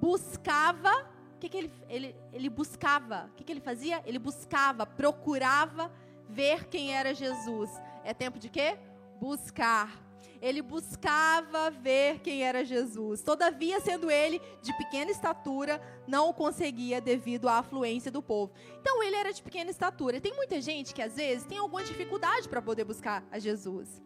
buscava. 0.00 0.90
O 1.34 1.38
que, 1.38 1.50
que 1.50 1.58
ele, 1.58 1.72
ele, 1.88 2.16
ele 2.32 2.48
buscava? 2.48 3.28
O 3.30 3.36
que, 3.36 3.44
que 3.44 3.52
ele 3.52 3.60
fazia? 3.60 4.02
Ele 4.06 4.18
buscava, 4.18 4.86
procurava 4.86 5.92
ver 6.26 6.66
quem 6.68 6.94
era 6.94 7.14
Jesus. 7.14 7.70
É 8.02 8.14
tempo 8.14 8.38
de 8.38 8.48
quê? 8.48 8.78
Buscar 9.20 10.05
ele 10.40 10.62
buscava 10.62 11.70
ver 11.70 12.20
quem 12.20 12.42
era 12.42 12.64
Jesus. 12.64 13.22
Todavia, 13.22 13.80
sendo 13.80 14.10
ele 14.10 14.40
de 14.62 14.72
pequena 14.76 15.10
estatura, 15.10 15.80
não 16.06 16.30
o 16.30 16.34
conseguia 16.34 17.00
devido 17.00 17.48
à 17.48 17.58
afluência 17.58 18.10
do 18.10 18.22
povo. 18.22 18.52
Então, 18.80 19.02
ele 19.02 19.16
era 19.16 19.32
de 19.32 19.42
pequena 19.42 19.70
estatura. 19.70 20.20
Tem 20.20 20.34
muita 20.34 20.60
gente 20.60 20.94
que, 20.94 21.02
às 21.02 21.16
vezes, 21.16 21.46
tem 21.46 21.58
alguma 21.58 21.84
dificuldade 21.84 22.48
para 22.48 22.62
poder 22.62 22.84
buscar 22.84 23.24
a 23.30 23.38
Jesus. 23.38 24.02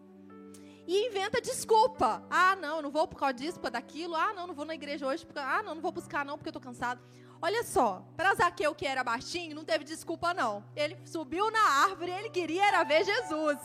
E 0.86 1.06
inventa 1.06 1.40
desculpa. 1.40 2.22
Ah, 2.28 2.56
não, 2.56 2.82
não 2.82 2.90
vou 2.90 3.06
por 3.06 3.16
causa 3.16 3.34
disso, 3.34 3.60
por 3.60 3.70
causa 3.70 3.72
daquilo. 3.72 4.16
Ah, 4.16 4.32
não, 4.32 4.46
não 4.46 4.54
vou 4.54 4.64
na 4.64 4.74
igreja 4.74 5.06
hoje. 5.06 5.24
Porque... 5.24 5.38
Ah, 5.38 5.62
não, 5.62 5.74
não 5.74 5.82
vou 5.82 5.92
buscar 5.92 6.24
não, 6.24 6.36
porque 6.36 6.56
eu 6.56 6.60
cansado. 6.60 7.00
Olha 7.42 7.64
só, 7.64 8.04
para 8.16 8.34
Zaqueu, 8.34 8.74
que 8.74 8.86
era 8.86 9.02
baixinho, 9.02 9.54
não 9.54 9.64
teve 9.64 9.82
desculpa, 9.82 10.34
não. 10.34 10.62
Ele 10.76 10.98
subiu 11.06 11.50
na 11.50 11.84
árvore 11.84 12.10
e 12.10 12.14
ele 12.14 12.28
queria 12.28 12.66
era 12.66 12.84
ver 12.84 13.02
Jesus. 13.04 13.58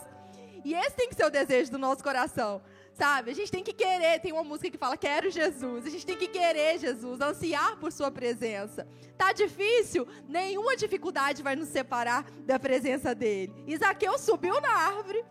E 0.65 0.74
esse 0.74 0.95
tem 0.95 1.07
que 1.07 1.15
ser 1.15 1.25
o 1.25 1.29
desejo 1.29 1.69
do 1.69 1.77
nosso 1.77 2.03
coração. 2.03 2.60
Sabe? 2.91 3.29
A 3.29 3.36
gente 3.36 3.51
tem 3.51 3.63
que 3.63 3.72
querer. 3.72 4.19
Tem 4.19 4.34
uma 4.34 4.43
música 4.43 4.72
que 4.72 4.79
fala: 4.79 4.98
Quero 4.98 5.29
Jesus. 5.29 5.86
A 5.86 5.89
gente 5.91 6.05
tem 6.05 6.17
que 6.17 6.27
querer 6.27 6.79
Jesus, 6.79 7.22
ansiar 7.22 7.77
por 7.77 7.91
Sua 7.91 8.10
presença. 8.10 8.88
Tá 9.15 9.31
difícil? 9.31 10.07
Nenhuma 10.27 10.75
dificuldade 10.75 11.43
vai 11.43 11.55
nos 11.55 11.69
separar 11.69 12.25
da 12.48 12.57
presença 12.57 13.13
dele. 13.13 13.53
Isaqueu 13.67 14.17
subiu 14.17 14.60
na 14.60 14.72
árvore. 14.72 15.24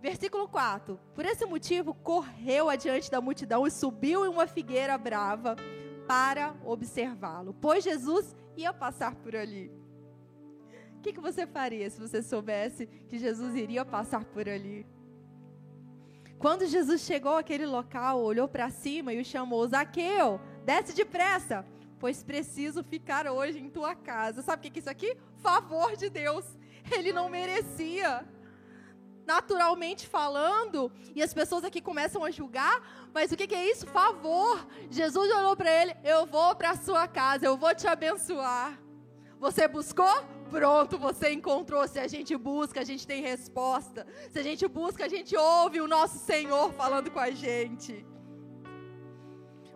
Versículo 0.00 0.48
4. 0.48 0.98
Por 1.14 1.26
esse 1.26 1.44
motivo, 1.44 1.92
correu 1.92 2.70
adiante 2.70 3.10
da 3.10 3.20
multidão 3.20 3.66
e 3.66 3.70
subiu 3.70 4.24
em 4.24 4.28
uma 4.28 4.46
figueira 4.46 4.96
brava 4.96 5.56
para 6.06 6.54
observá-lo, 6.64 7.54
pois 7.60 7.84
Jesus 7.84 8.34
ia 8.56 8.72
passar 8.72 9.14
por 9.16 9.36
ali. 9.36 9.83
Que, 11.04 11.12
que 11.12 11.20
você 11.20 11.46
faria 11.46 11.90
se 11.90 12.00
você 12.00 12.22
soubesse 12.22 12.86
que 12.86 13.18
Jesus 13.18 13.54
iria 13.54 13.84
passar 13.84 14.24
por 14.24 14.48
ali? 14.48 14.86
Quando 16.38 16.64
Jesus 16.64 17.02
chegou 17.02 17.36
àquele 17.36 17.66
local, 17.66 18.22
olhou 18.22 18.48
para 18.48 18.70
cima 18.70 19.12
e 19.12 19.20
o 19.20 19.24
chamou: 19.24 19.68
Zaqueu, 19.68 20.40
desce 20.64 20.94
depressa, 20.94 21.62
pois 22.00 22.24
preciso 22.24 22.82
ficar 22.82 23.26
hoje 23.26 23.58
em 23.58 23.68
tua 23.68 23.94
casa. 23.94 24.40
Sabe 24.40 24.66
o 24.66 24.72
que 24.72 24.78
é 24.78 24.80
isso 24.80 24.88
aqui? 24.88 25.14
Favor 25.42 25.94
de 25.94 26.08
Deus. 26.08 26.46
Ele 26.90 27.12
não 27.12 27.28
merecia. 27.28 28.26
Naturalmente 29.26 30.06
falando, 30.06 30.90
e 31.14 31.22
as 31.22 31.34
pessoas 31.34 31.64
aqui 31.64 31.82
começam 31.82 32.24
a 32.24 32.30
julgar, 32.30 33.08
mas 33.12 33.30
o 33.30 33.36
que 33.36 33.54
é 33.54 33.70
isso? 33.70 33.86
Favor. 33.88 34.66
Jesus 34.88 35.30
olhou 35.30 35.54
para 35.54 35.70
ele: 35.70 35.94
Eu 36.02 36.24
vou 36.24 36.56
para 36.56 36.74
sua 36.76 37.06
casa, 37.06 37.44
eu 37.44 37.58
vou 37.58 37.74
te 37.74 37.86
abençoar. 37.86 38.80
Você 39.38 39.68
buscou? 39.68 40.33
Pronto, 40.50 40.98
você 40.98 41.32
encontrou. 41.32 41.86
Se 41.88 41.98
a 41.98 42.06
gente 42.06 42.36
busca, 42.36 42.80
a 42.80 42.84
gente 42.84 43.06
tem 43.06 43.22
resposta. 43.22 44.06
Se 44.30 44.38
a 44.38 44.42
gente 44.42 44.66
busca, 44.68 45.04
a 45.04 45.08
gente 45.08 45.36
ouve 45.36 45.80
o 45.80 45.88
nosso 45.88 46.18
Senhor 46.18 46.72
falando 46.72 47.10
com 47.10 47.20
a 47.20 47.30
gente. 47.30 48.06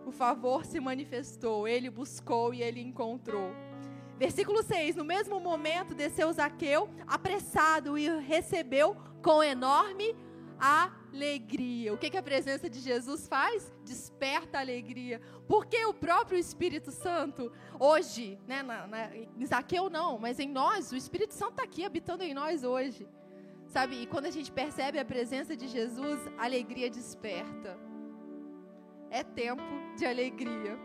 O 0.05 0.11
favor 0.11 0.65
se 0.65 0.79
manifestou, 0.79 1.67
ele 1.67 1.89
buscou 1.89 2.53
e 2.53 2.63
ele 2.63 2.81
encontrou. 2.81 3.51
Versículo 4.17 4.63
6: 4.63 4.95
No 4.95 5.05
mesmo 5.05 5.39
momento 5.39 5.93
desceu 5.93 6.31
Zaqueu, 6.33 6.89
apressado, 7.07 7.97
e 7.97 8.09
recebeu 8.19 8.95
com 9.21 9.43
enorme 9.43 10.15
alegria. 10.59 10.98
O 11.91 11.97
que, 11.97 12.09
que 12.09 12.17
a 12.17 12.23
presença 12.23 12.69
de 12.69 12.79
Jesus 12.79 13.27
faz? 13.27 13.73
Desperta 13.83 14.59
alegria. 14.59 15.19
Porque 15.47 15.83
o 15.85 15.93
próprio 15.93 16.37
Espírito 16.37 16.91
Santo, 16.91 17.51
hoje, 17.79 18.39
né, 18.47 18.61
na, 18.61 18.87
na, 18.87 19.15
em 19.15 19.45
Zaqueu 19.45 19.89
não, 19.89 20.19
mas 20.19 20.39
em 20.39 20.47
nós, 20.47 20.91
o 20.91 20.95
Espírito 20.95 21.33
Santo 21.33 21.51
está 21.51 21.63
aqui 21.63 21.83
habitando 21.83 22.23
em 22.23 22.33
nós 22.33 22.63
hoje. 22.63 23.07
Sabe? 23.67 24.01
E 24.01 24.07
quando 24.07 24.25
a 24.25 24.31
gente 24.31 24.51
percebe 24.51 24.99
a 24.99 25.05
presença 25.05 25.55
de 25.55 25.67
Jesus, 25.67 26.19
a 26.37 26.45
alegria 26.45 26.89
desperta. 26.89 27.77
É 29.09 29.23
tempo 29.23 29.63
de 29.97 30.05
alegria. 30.05 30.77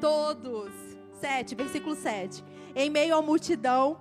Todos. 0.00 0.72
7, 1.20 1.54
versículo 1.54 1.94
7. 1.94 2.42
Em 2.74 2.90
meio 2.90 3.16
à 3.16 3.22
multidão 3.22 4.00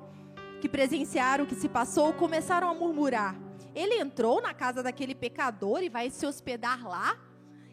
que 0.59 0.69
presenciaram 0.69 1.43
o 1.43 1.47
que 1.47 1.55
se 1.55 1.67
passou, 1.67 2.13
começaram 2.13 2.69
a 2.69 2.73
murmurar 2.73 3.50
ele 3.75 3.99
entrou 3.99 4.41
na 4.41 4.53
casa 4.53 4.83
daquele 4.83 5.15
pecador 5.15 5.81
e 5.81 5.89
vai 5.89 6.09
se 6.09 6.25
hospedar 6.25 6.87
lá? 6.87 7.17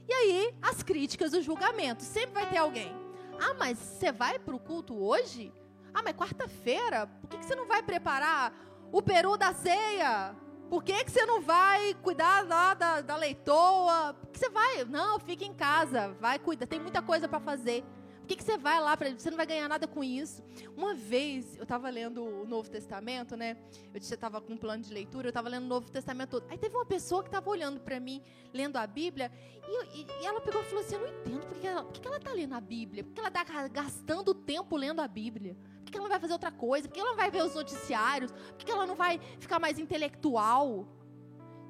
E 0.09 0.13
aí, 0.13 0.55
as 0.63 0.83
críticas, 0.83 1.33
o 1.33 1.43
julgamento. 1.43 2.03
Sempre 2.03 2.35
vai 2.35 2.49
ter 2.49 2.59
alguém. 2.59 2.95
Ah, 3.41 3.55
mas 3.59 3.79
você 3.79 4.11
vai 4.11 4.39
para 4.39 4.55
o 4.55 4.59
culto 4.59 4.95
hoje? 4.97 5.53
Ah, 5.93 6.03
mas 6.03 6.15
quarta-feira? 6.15 7.07
Por 7.07 7.29
que, 7.29 7.45
você 7.45 7.55
não 7.55 7.67
vai 7.67 7.83
preparar 7.83 8.53
o 8.91 9.03
peru 9.03 9.37
da 9.37 9.53
ceia? 9.53 10.35
Por 10.69 10.83
que, 10.83 11.05
que 11.05 11.11
você 11.11 11.25
não 11.25 11.41
vai 11.41 11.95
cuidar 11.95 12.47
lá 12.47 12.75
da, 12.75 13.01
da 13.01 13.17
leitoa? 13.17 14.15
Por 14.15 14.31
que 14.31 14.39
você 14.39 14.51
vai? 14.51 14.85
Não, 14.85 15.19
fica 15.19 15.45
em 15.45 15.55
casa, 15.55 16.15
vai 16.21 16.39
cuidar. 16.39 16.67
Tem 16.67 16.81
muita 16.81 17.01
coisa 17.01 17.29
para 17.29 17.41
fazer 17.41 17.85
que, 18.29 18.37
que 18.37 18.45
você 18.45 18.59
vai 18.59 18.79
lá 18.79 18.95
para 18.97 19.11
Você 19.11 19.31
não 19.31 19.37
vai 19.37 19.47
ganhar 19.47 19.69
nada 19.69 19.89
com 19.89 20.05
isso. 20.05 20.45
Uma 20.77 20.95
vez, 20.95 21.57
eu 21.57 21.63
estava 21.63 21.89
lendo 21.89 22.23
o 22.23 22.47
Novo 22.47 22.71
Testamento, 22.71 23.37
né? 23.37 23.57
Eu 23.93 23.99
estava 23.99 24.41
com 24.41 24.53
um 24.53 24.57
plano 24.57 24.83
de 24.83 24.93
leitura, 24.93 25.29
eu 25.29 25.31
estava 25.31 25.49
lendo 25.49 25.65
o 25.65 25.69
Novo 25.69 25.91
Testamento 25.91 26.31
todo. 26.31 26.47
Aí 26.51 26.59
teve 26.59 26.77
uma 26.77 26.85
pessoa 26.85 27.23
que 27.23 27.29
estava 27.29 27.49
olhando 27.49 27.81
para 27.81 27.99
mim, 27.99 28.23
lendo 28.53 28.77
a 28.77 28.87
Bíblia, 28.87 29.33
e, 29.67 30.01
e, 30.01 30.07
e, 30.23 30.27
ela 30.27 30.41
pegou 30.41 30.61
e 30.61 30.65
falou 30.67 30.85
assim: 30.85 30.95
Eu 30.95 31.01
não 31.01 31.09
entendo 31.09 31.47
por 31.47 31.59
que 31.59 31.67
ela, 31.67 31.87
ela 32.05 32.17
está 32.19 32.33
lendo 32.33 32.55
a 32.55 32.61
Bíblia? 32.61 33.03
Por 33.03 33.13
que 33.15 33.21
ela 33.21 33.29
está 33.29 33.69
gastando 33.69 34.35
tempo 34.35 34.77
lendo 34.77 35.01
a 35.01 35.09
Bíblia? 35.09 35.57
Por 35.83 35.91
que 35.91 35.97
ela 35.97 36.05
não 36.05 36.11
vai 36.11 36.21
fazer 36.21 36.35
outra 36.35 36.53
coisa? 36.53 36.87
Por 36.87 36.95
que 36.95 37.01
ela 37.01 37.11
não 37.11 37.17
vai 37.17 37.31
ver 37.31 37.43
os 37.43 37.55
noticiários? 37.55 38.31
Por 38.31 38.65
que 38.65 38.71
ela 38.71 38.87
não 38.87 38.95
vai 38.95 39.19
ficar 39.39 39.59
mais 39.59 39.79
intelectual? 39.79 40.87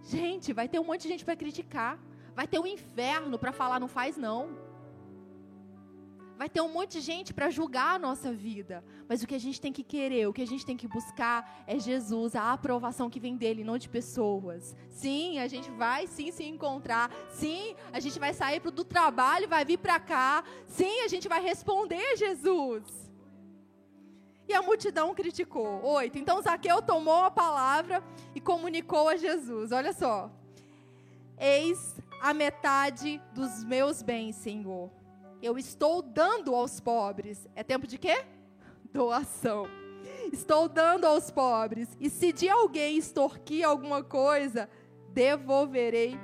Gente, 0.02 0.52
vai 0.52 0.68
ter 0.68 0.80
um 0.80 0.84
monte 0.84 1.02
de 1.02 1.08
gente 1.08 1.24
para 1.24 1.36
criticar. 1.36 1.98
Vai 2.34 2.48
ter 2.48 2.58
um 2.58 2.66
inferno 2.66 3.38
para 3.38 3.52
falar, 3.52 3.78
não 3.78 3.88
faz 3.88 4.16
não. 4.16 4.67
Vai 6.38 6.48
ter 6.48 6.60
um 6.60 6.68
monte 6.68 6.92
de 6.92 7.00
gente 7.00 7.34
para 7.34 7.50
julgar 7.50 7.96
a 7.96 7.98
nossa 7.98 8.32
vida. 8.32 8.84
Mas 9.08 9.24
o 9.24 9.26
que 9.26 9.34
a 9.34 9.40
gente 9.40 9.60
tem 9.60 9.72
que 9.72 9.82
querer, 9.82 10.28
o 10.28 10.32
que 10.32 10.40
a 10.40 10.46
gente 10.46 10.64
tem 10.64 10.76
que 10.76 10.86
buscar 10.86 11.64
é 11.66 11.80
Jesus, 11.80 12.36
a 12.36 12.52
aprovação 12.52 13.10
que 13.10 13.18
vem 13.18 13.36
dele, 13.36 13.64
não 13.64 13.76
de 13.76 13.88
pessoas. 13.88 14.76
Sim, 14.88 15.40
a 15.40 15.48
gente 15.48 15.68
vai 15.72 16.06
sim 16.06 16.30
se 16.30 16.44
encontrar. 16.44 17.10
Sim, 17.32 17.74
a 17.92 17.98
gente 17.98 18.20
vai 18.20 18.32
sair 18.32 18.60
do 18.60 18.84
trabalho, 18.84 19.48
vai 19.48 19.64
vir 19.64 19.78
para 19.78 19.98
cá. 19.98 20.44
Sim, 20.68 21.00
a 21.00 21.08
gente 21.08 21.26
vai 21.26 21.42
responder 21.42 22.16
Jesus. 22.16 22.84
E 24.46 24.54
a 24.54 24.62
multidão 24.62 25.12
criticou. 25.16 25.84
Oito. 25.84 26.18
Então 26.18 26.40
Zaqueu 26.40 26.80
tomou 26.80 27.24
a 27.24 27.32
palavra 27.32 28.00
e 28.32 28.40
comunicou 28.40 29.08
a 29.08 29.16
Jesus. 29.16 29.72
Olha 29.72 29.92
só. 29.92 30.30
Eis 31.36 32.00
a 32.22 32.32
metade 32.32 33.20
dos 33.34 33.64
meus 33.64 34.02
bens, 34.02 34.36
Senhor 34.36 34.97
eu 35.42 35.58
estou 35.58 36.02
dando 36.02 36.54
aos 36.54 36.80
pobres. 36.80 37.46
É 37.54 37.62
tempo 37.62 37.86
de 37.86 37.98
quê? 37.98 38.24
Doação. 38.92 39.66
Estou 40.32 40.68
dando 40.68 41.04
aos 41.06 41.30
pobres. 41.30 41.96
E 42.00 42.10
se 42.10 42.32
de 42.32 42.48
alguém 42.48 42.96
extorquir 42.96 43.66
alguma 43.66 44.02
coisa, 44.02 44.68
devolverei 45.12 46.18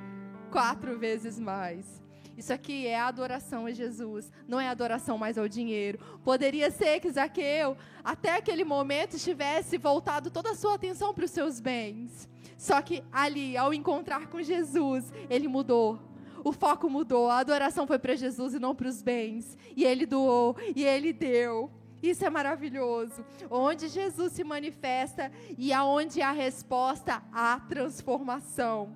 quatro 0.50 0.98
vezes 0.98 1.38
mais. 1.38 2.02
Isso 2.36 2.52
aqui 2.52 2.86
é 2.86 2.98
adoração 2.98 3.66
a 3.66 3.70
Jesus, 3.70 4.32
não 4.48 4.58
é 4.58 4.68
adoração 4.68 5.16
mais 5.16 5.38
ao 5.38 5.48
dinheiro. 5.48 6.00
Poderia 6.24 6.68
ser 6.70 6.98
que 6.98 7.10
Zaqueu, 7.10 7.76
até 8.02 8.36
aquele 8.36 8.64
momento, 8.64 9.14
estivesse 9.14 9.78
voltado 9.78 10.30
toda 10.30 10.50
a 10.50 10.54
sua 10.54 10.74
atenção 10.74 11.14
para 11.14 11.24
os 11.24 11.30
seus 11.30 11.60
bens. 11.60 12.28
Só 12.58 12.82
que 12.82 13.04
ali, 13.12 13.56
ao 13.56 13.72
encontrar 13.72 14.26
com 14.26 14.42
Jesus, 14.42 15.12
ele 15.30 15.46
mudou 15.46 16.00
o 16.44 16.52
foco 16.52 16.90
mudou, 16.90 17.30
a 17.30 17.38
adoração 17.38 17.86
foi 17.86 17.98
para 17.98 18.14
Jesus 18.14 18.52
e 18.52 18.58
não 18.58 18.74
para 18.74 18.86
os 18.86 19.00
bens. 19.00 19.56
E 19.74 19.82
ele 19.82 20.04
doou, 20.04 20.54
e 20.76 20.84
ele 20.84 21.10
deu. 21.10 21.72
Isso 22.02 22.22
é 22.22 22.28
maravilhoso. 22.28 23.24
Onde 23.50 23.88
Jesus 23.88 24.34
se 24.34 24.44
manifesta 24.44 25.32
e 25.56 25.72
aonde 25.72 26.20
há 26.20 26.32
resposta, 26.32 27.22
há 27.32 27.58
transformação. 27.60 28.94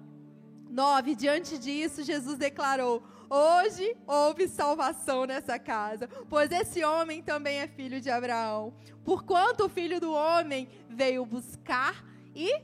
9. 0.69 1.15
Diante 1.15 1.57
disso, 1.57 2.03
Jesus 2.03 2.37
declarou: 2.37 3.03
Hoje 3.31 3.97
houve 4.07 4.47
salvação 4.47 5.25
nessa 5.25 5.59
casa, 5.59 6.07
pois 6.29 6.53
esse 6.53 6.85
homem 6.85 7.23
também 7.23 7.61
é 7.61 7.67
filho 7.67 7.99
de 7.99 8.11
Abraão. 8.11 8.75
Porquanto 9.03 9.65
o 9.65 9.69
filho 9.71 9.99
do 9.99 10.13
homem 10.13 10.69
veio 10.87 11.25
buscar 11.25 12.05
e 12.35 12.61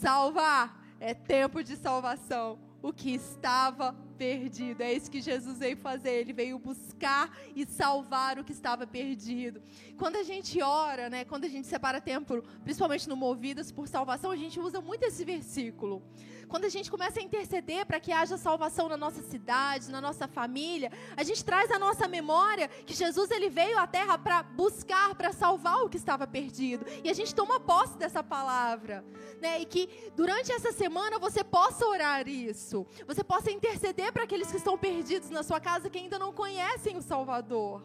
salvar. 0.00 0.80
É 0.98 1.14
tempo 1.14 1.62
de 1.62 1.76
salvação 1.76 2.58
o 2.82 2.92
que 2.92 3.14
estava 3.14 3.94
perdido. 4.16 4.82
É 4.82 4.92
isso 4.92 5.10
que 5.10 5.20
Jesus 5.20 5.58
veio 5.58 5.76
fazer. 5.76 6.12
Ele 6.12 6.32
veio 6.32 6.58
buscar 6.58 7.36
e 7.54 7.64
salvar 7.66 8.38
o 8.38 8.44
que 8.44 8.52
estava 8.52 8.86
perdido. 8.86 9.62
Quando 9.96 10.16
a 10.16 10.22
gente 10.22 10.60
ora, 10.62 11.08
né, 11.08 11.24
quando 11.24 11.44
a 11.44 11.48
gente 11.48 11.66
separa 11.66 12.00
tempo, 12.00 12.42
principalmente 12.62 13.08
no 13.08 13.16
Movidas 13.16 13.72
por 13.72 13.88
salvação, 13.88 14.30
a 14.30 14.36
gente 14.36 14.58
usa 14.60 14.80
muito 14.80 15.04
esse 15.04 15.24
versículo. 15.24 16.02
Quando 16.50 16.64
a 16.64 16.68
gente 16.68 16.90
começa 16.90 17.20
a 17.20 17.22
interceder 17.22 17.86
para 17.86 18.00
que 18.00 18.10
haja 18.10 18.36
salvação 18.36 18.88
na 18.88 18.96
nossa 18.96 19.22
cidade, 19.22 19.88
na 19.88 20.00
nossa 20.00 20.26
família, 20.26 20.90
a 21.16 21.22
gente 21.22 21.44
traz 21.44 21.70
à 21.70 21.78
nossa 21.78 22.08
memória 22.08 22.66
que 22.66 22.92
Jesus 22.92 23.30
ele 23.30 23.48
veio 23.48 23.78
à 23.78 23.86
terra 23.86 24.18
para 24.18 24.42
buscar, 24.42 25.14
para 25.14 25.32
salvar 25.32 25.84
o 25.84 25.88
que 25.88 25.96
estava 25.96 26.26
perdido. 26.26 26.84
E 27.04 27.08
a 27.08 27.12
gente 27.12 27.32
toma 27.32 27.60
posse 27.60 27.96
dessa 27.96 28.20
palavra, 28.20 29.04
né? 29.40 29.60
E 29.60 29.64
que 29.64 29.88
durante 30.16 30.50
essa 30.50 30.72
semana 30.72 31.20
você 31.20 31.44
possa 31.44 31.86
orar 31.86 32.26
isso. 32.28 32.84
Você 33.06 33.22
possa 33.22 33.52
interceder 33.52 34.12
para 34.12 34.24
aqueles 34.24 34.50
que 34.50 34.56
estão 34.56 34.76
perdidos 34.76 35.30
na 35.30 35.44
sua 35.44 35.60
casa 35.60 35.88
que 35.88 35.98
ainda 35.98 36.18
não 36.18 36.32
conhecem 36.32 36.96
o 36.96 37.02
Salvador. 37.02 37.80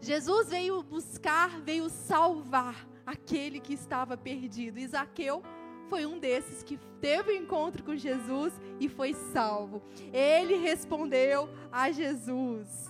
Jesus 0.00 0.48
veio 0.48 0.82
buscar, 0.82 1.60
veio 1.60 1.88
salvar 1.88 2.88
aquele 3.06 3.60
que 3.60 3.72
estava 3.72 4.16
perdido. 4.16 4.80
Isaqueu 4.80 5.44
foi 5.92 6.06
um 6.06 6.18
desses 6.18 6.62
que 6.62 6.78
teve 7.02 7.32
o 7.32 7.34
um 7.34 7.36
encontro 7.36 7.82
com 7.84 7.94
Jesus 7.94 8.58
e 8.80 8.88
foi 8.88 9.12
salvo. 9.12 9.82
Ele 10.10 10.56
respondeu 10.56 11.50
a 11.70 11.90
Jesus. 11.90 12.88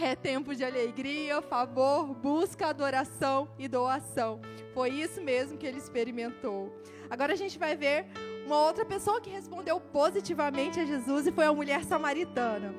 É 0.00 0.16
tempo 0.16 0.54
de 0.54 0.64
alegria, 0.64 1.42
favor, 1.42 2.14
busca, 2.14 2.68
adoração 2.68 3.50
e 3.58 3.68
doação. 3.68 4.40
Foi 4.72 4.88
isso 4.88 5.20
mesmo 5.20 5.58
que 5.58 5.66
ele 5.66 5.76
experimentou. 5.76 6.74
Agora 7.10 7.34
a 7.34 7.36
gente 7.36 7.58
vai 7.58 7.76
ver 7.76 8.06
uma 8.46 8.58
outra 8.62 8.86
pessoa 8.86 9.20
que 9.20 9.28
respondeu 9.28 9.78
positivamente 9.78 10.80
a 10.80 10.86
Jesus 10.86 11.26
e 11.26 11.32
foi 11.32 11.44
a 11.44 11.52
mulher 11.52 11.84
samaritana. 11.84 12.74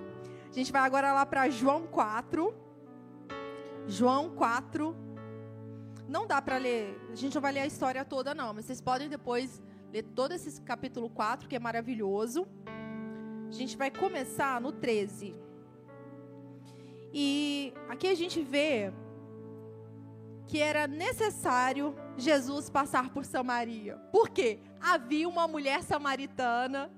A 0.50 0.52
gente 0.52 0.72
vai 0.72 0.82
agora 0.82 1.14
lá 1.14 1.28
para 1.28 1.48
João 1.48 1.86
4. 1.86 2.52
João 3.86 4.32
4, 4.32 4.96
não 6.08 6.28
dá 6.28 6.42
para 6.42 6.58
ler, 6.58 7.00
a 7.12 7.16
gente 7.16 7.34
não 7.34 7.42
vai 7.42 7.52
ler 7.52 7.62
a 7.62 7.66
história 7.66 8.04
toda, 8.04 8.36
não, 8.36 8.54
mas 8.54 8.66
vocês 8.66 8.82
podem 8.82 9.10
depois 9.10 9.62
ler 9.92 10.04
todo 10.04 10.34
esse 10.34 10.62
capítulo 10.62 11.10
4, 11.10 11.48
que 11.48 11.56
é 11.56 11.60
maravilhoso. 11.60 12.48
A 13.48 13.52
gente 13.52 13.78
vai 13.78 13.92
começar 13.92 14.60
no 14.60 14.72
13. 14.72 15.36
E 17.14 17.74
aqui 17.88 18.08
a 18.08 18.16
gente 18.16 18.42
vê 18.42 18.92
que 20.48 20.60
era 20.60 20.88
necessário 20.88 21.96
Jesus 22.18 22.70
passar 22.70 23.12
por 23.12 23.24
Samaria. 23.24 23.98
Por 24.12 24.30
quê? 24.30 24.60
Havia 24.82 25.30
uma 25.30 25.48
mulher 25.48 25.84
samaritana 25.84 26.92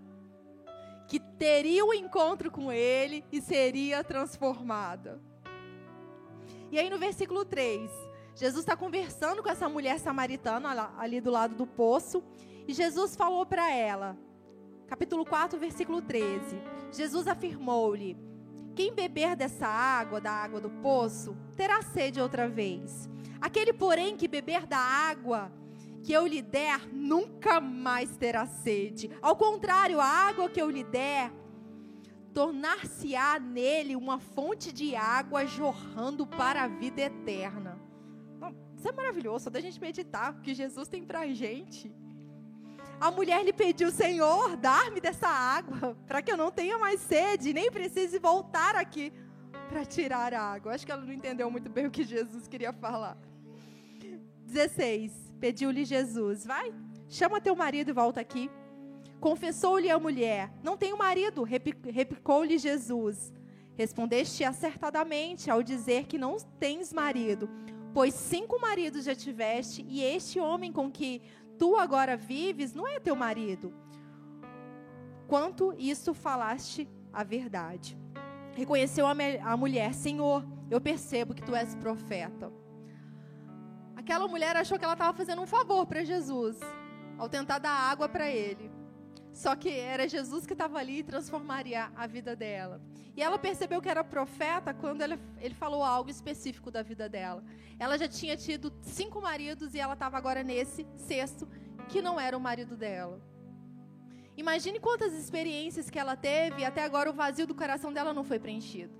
que 1.08 1.20
teria 1.20 1.86
o 1.86 1.90
um 1.90 1.94
encontro 1.94 2.50
com 2.50 2.72
ele 2.72 3.24
e 3.32 3.42
seria 3.42 4.04
transformada. 4.04 5.22
E 6.72 6.80
aí 6.80 6.90
no 6.90 6.98
versículo 6.98 7.46
3, 7.46 7.92
Jesus 8.36 8.66
está 8.66 8.76
conversando 8.76 9.42
com 9.42 9.50
essa 9.50 9.70
mulher 9.70 9.98
samaritana 9.98 10.92
ali 10.98 11.22
do 11.22 11.32
lado 11.32 11.56
do 11.56 11.66
poço, 11.66 12.22
e 12.68 12.74
Jesus 12.74 13.16
falou 13.16 13.46
para 13.46 13.72
ela, 13.72 14.18
capítulo 14.88 15.26
4, 15.26 15.58
versículo 15.58 16.02
13: 16.02 16.62
Jesus 16.92 17.28
afirmou-lhe: 17.28 18.18
Quem 18.76 18.94
beber 18.94 19.38
dessa 19.38 19.66
água, 19.66 20.20
da 20.20 20.32
água 20.32 20.60
do 20.60 20.70
poço, 20.70 21.38
terá 21.56 21.82
sede 21.82 22.20
outra 22.20 22.50
vez. 22.50 23.10
Aquele, 23.40 23.72
porém, 23.72 24.18
que 24.18 24.28
beber 24.28 24.66
da 24.66 24.80
água 24.80 25.50
que 26.04 26.12
eu 26.12 26.28
lhe 26.28 26.42
der, 26.42 26.88
nunca 26.94 27.62
mais 27.62 28.18
terá 28.18 28.46
sede. 28.46 29.10
Ao 29.22 29.36
contrário, 29.36 30.00
a 30.00 30.06
água 30.06 30.50
que 30.50 30.62
eu 30.62 30.70
lhe 30.70 30.84
der, 30.84 31.32
tornar-se-á 32.34 33.40
nele 33.40 33.96
uma 33.96 34.20
fonte 34.20 34.74
de 34.74 34.94
água 34.94 35.46
jorrando 35.46 36.28
para 36.28 36.64
a 36.64 36.68
vida 36.68 37.02
eterna. 37.02 37.75
Isso 38.86 38.94
é 38.94 38.96
maravilhoso, 38.96 39.46
só 39.46 39.50
da 39.50 39.60
gente 39.60 39.82
meditar 39.82 40.32
o 40.32 40.42
que 40.42 40.54
Jesus 40.54 40.88
tem 40.88 41.04
para 41.04 41.22
a 41.22 41.34
gente. 41.34 41.92
A 43.02 43.10
mulher 43.10 43.44
lhe 43.44 43.52
pediu, 43.52 43.90
Senhor, 43.90 44.56
dar-me 44.58 45.02
dessa 45.02 45.28
água, 45.28 45.98
para 46.06 46.22
que 46.22 46.32
eu 46.32 46.38
não 46.38 46.52
tenha 46.52 46.78
mais 46.78 47.02
sede, 47.02 47.52
nem 47.52 47.72
precise 47.72 48.20
voltar 48.20 48.76
aqui 48.76 49.12
para 49.68 49.84
tirar 49.84 50.36
a 50.36 50.40
água. 50.40 50.76
Acho 50.76 50.86
que 50.86 50.92
ela 50.92 51.02
não 51.02 51.12
entendeu 51.12 51.50
muito 51.50 51.68
bem 51.68 51.88
o 51.88 51.90
que 51.90 52.04
Jesus 52.04 52.48
queria 52.48 52.72
falar. 52.72 53.18
16. 54.46 55.34
Pediu-lhe 55.40 55.84
Jesus: 55.84 56.46
Vai, 56.46 56.72
chama 57.10 57.42
teu 57.42 57.56
marido 57.56 57.90
e 57.90 57.92
volta 57.92 58.22
aqui. 58.22 58.52
Confessou-lhe 59.20 59.90
a 59.90 59.98
mulher: 59.98 60.54
Não 60.62 60.78
tenho 60.78 60.96
marido. 60.96 61.42
Replicou-lhe 61.42 62.60
Jesus: 62.60 63.34
Respondeste 63.76 64.44
acertadamente 64.44 65.50
ao 65.50 65.64
dizer 65.64 66.06
que 66.06 66.20
não 66.20 66.38
tens 66.60 66.94
marido, 66.94 67.50
pois 67.96 68.14
cinco 68.14 68.60
maridos 68.60 69.06
já 69.06 69.16
tiveste, 69.16 69.82
e 69.88 70.04
este 70.04 70.38
homem 70.38 70.70
com 70.70 70.92
que 70.92 71.22
tu 71.58 71.78
agora 71.78 72.18
vives 72.18 72.74
não 72.74 72.86
é 72.86 73.00
teu 73.00 73.16
marido. 73.16 73.74
Quanto 75.30 75.74
isso 75.78 76.14
falaste 76.14 76.90
a 77.14 77.24
verdade. 77.24 77.98
Reconheceu 78.54 79.08
a, 79.08 79.14
a 79.46 79.56
mulher: 79.56 79.94
Senhor, 79.94 80.46
eu 80.70 80.82
percebo 80.82 81.34
que 81.34 81.42
tu 81.42 81.56
és 81.56 81.74
profeta. 81.74 82.52
Aquela 83.96 84.28
mulher 84.28 84.58
achou 84.58 84.78
que 84.78 84.84
ela 84.84 84.94
estava 84.94 85.18
fazendo 85.18 85.42
um 85.42 85.48
favor 85.48 85.86
para 85.86 86.04
Jesus 86.04 86.60
ao 87.18 87.30
tentar 87.30 87.60
dar 87.60 87.72
água 87.72 88.10
para 88.10 88.30
ele. 88.30 88.75
Só 89.36 89.54
que 89.54 89.70
era 89.70 90.08
Jesus 90.08 90.46
que 90.46 90.54
estava 90.54 90.80
ali 90.80 91.00
e 91.00 91.04
transformaria 91.04 91.92
a 91.94 92.08
vida 92.08 92.38
dela. 92.38 92.82
E 93.18 93.22
ela 93.22 93.38
percebeu 93.38 93.82
que 93.82 93.90
era 93.90 94.02
profeta 94.02 94.74
quando 94.74 95.02
ele, 95.02 95.20
ele 95.42 95.54
falou 95.54 95.84
algo 95.84 96.10
específico 96.10 96.72
da 96.72 96.82
vida 96.82 97.10
dela. 97.10 97.44
Ela 97.78 97.98
já 97.98 98.08
tinha 98.08 98.38
tido 98.38 98.74
cinco 98.82 99.22
maridos 99.22 99.76
e 99.76 99.80
ela 99.80 99.92
estava 99.92 100.18
agora 100.18 100.42
nesse 100.42 100.88
sexto, 100.96 101.50
que 101.90 102.02
não 102.02 102.18
era 102.18 102.38
o 102.38 102.40
marido 102.40 102.78
dela. 102.78 103.22
Imagine 104.38 104.80
quantas 104.80 105.14
experiências 105.14 105.90
que 105.90 106.00
ela 106.00 106.16
teve 106.16 106.62
e 106.62 106.66
até 106.66 106.86
agora 106.86 107.10
o 107.10 107.14
vazio 107.14 107.46
do 107.46 107.54
coração 107.54 107.92
dela 107.92 108.14
não 108.14 108.24
foi 108.24 108.40
preenchido. 108.40 108.94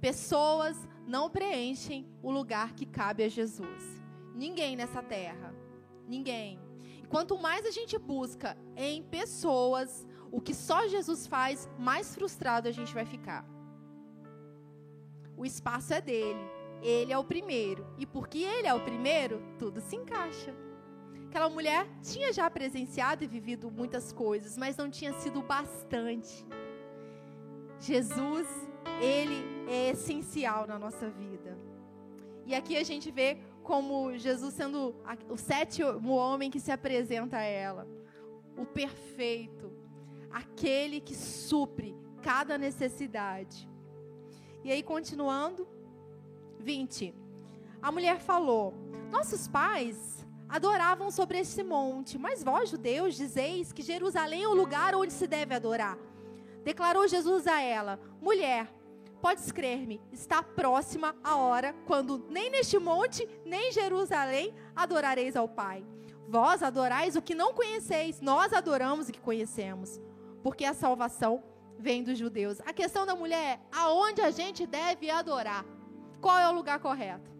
Pessoas 0.00 0.76
não 1.06 1.30
preenchem 1.30 2.04
o 2.20 2.32
lugar 2.32 2.74
que 2.74 2.84
cabe 2.84 3.22
a 3.22 3.28
Jesus. 3.28 4.02
Ninguém 4.34 4.74
nessa 4.74 5.00
terra. 5.00 5.54
Ninguém. 6.08 6.71
Quanto 7.12 7.36
mais 7.36 7.66
a 7.66 7.70
gente 7.70 7.98
busca 7.98 8.56
em 8.74 9.02
pessoas 9.02 10.06
o 10.30 10.40
que 10.40 10.54
só 10.54 10.88
Jesus 10.88 11.26
faz, 11.26 11.68
mais 11.78 12.14
frustrado 12.14 12.66
a 12.66 12.72
gente 12.72 12.94
vai 12.94 13.04
ficar. 13.04 13.44
O 15.36 15.44
espaço 15.44 15.92
é 15.92 16.00
dele. 16.00 16.40
Ele 16.80 17.12
é 17.12 17.18
o 17.18 17.22
primeiro. 17.32 17.86
E 17.98 18.06
porque 18.06 18.38
ele 18.38 18.66
é 18.66 18.72
o 18.72 18.80
primeiro, 18.80 19.42
tudo 19.58 19.78
se 19.78 19.94
encaixa. 19.94 20.54
Aquela 21.26 21.50
mulher 21.50 21.86
tinha 22.02 22.32
já 22.32 22.48
presenciado 22.48 23.22
e 23.22 23.26
vivido 23.26 23.70
muitas 23.70 24.10
coisas, 24.10 24.56
mas 24.56 24.78
não 24.78 24.88
tinha 24.88 25.12
sido 25.12 25.42
bastante. 25.42 26.46
Jesus, 27.78 28.48
ele 29.02 29.68
é 29.68 29.90
essencial 29.90 30.66
na 30.66 30.78
nossa 30.78 31.10
vida. 31.10 31.58
E 32.46 32.54
aqui 32.54 32.74
a 32.76 32.82
gente 32.82 33.10
vê 33.10 33.38
como 33.62 34.16
Jesus 34.16 34.54
sendo 34.54 34.94
o 35.28 35.36
sétimo 35.36 36.14
homem 36.14 36.50
que 36.50 36.60
se 36.60 36.70
apresenta 36.70 37.38
a 37.38 37.42
ela, 37.42 37.86
o 38.56 38.66
perfeito, 38.66 39.72
aquele 40.30 41.00
que 41.00 41.14
supre 41.14 41.96
cada 42.22 42.58
necessidade. 42.58 43.68
E 44.64 44.70
aí, 44.70 44.82
continuando, 44.82 45.66
20. 46.58 47.14
A 47.80 47.90
mulher 47.90 48.20
falou: 48.20 48.74
Nossos 49.10 49.48
pais 49.48 50.26
adoravam 50.48 51.10
sobre 51.10 51.38
este 51.38 51.62
monte, 51.62 52.18
mas 52.18 52.42
vós, 52.44 52.70
judeus, 52.70 53.16
dizeis 53.16 53.72
que 53.72 53.82
Jerusalém 53.82 54.44
é 54.44 54.48
o 54.48 54.54
lugar 54.54 54.94
onde 54.94 55.12
se 55.12 55.26
deve 55.26 55.54
adorar. 55.54 55.98
Declarou 56.62 57.08
Jesus 57.08 57.46
a 57.46 57.60
ela: 57.60 57.98
Mulher, 58.20 58.72
podes 59.22 59.52
crer-me, 59.52 60.00
está 60.10 60.42
próxima 60.42 61.14
a 61.22 61.36
hora 61.36 61.72
quando 61.86 62.26
nem 62.28 62.50
neste 62.50 62.76
monte, 62.76 63.26
nem 63.46 63.68
em 63.68 63.72
Jerusalém 63.72 64.52
adorareis 64.74 65.36
ao 65.36 65.48
Pai. 65.48 65.86
Vós 66.26 66.60
adorais 66.60 67.14
o 67.14 67.22
que 67.22 67.34
não 67.34 67.54
conheceis, 67.54 68.20
nós 68.20 68.52
adoramos 68.52 69.08
o 69.08 69.12
que 69.12 69.20
conhecemos, 69.20 70.00
porque 70.42 70.64
a 70.64 70.74
salvação 70.74 71.40
vem 71.78 72.02
dos 72.02 72.18
judeus. 72.18 72.60
A 72.62 72.72
questão 72.72 73.06
da 73.06 73.14
mulher 73.14 73.60
é 73.60 73.60
aonde 73.70 74.20
a 74.20 74.32
gente 74.32 74.66
deve 74.66 75.08
adorar. 75.08 75.64
Qual 76.20 76.36
é 76.36 76.48
o 76.48 76.54
lugar 76.54 76.80
correto? 76.80 77.30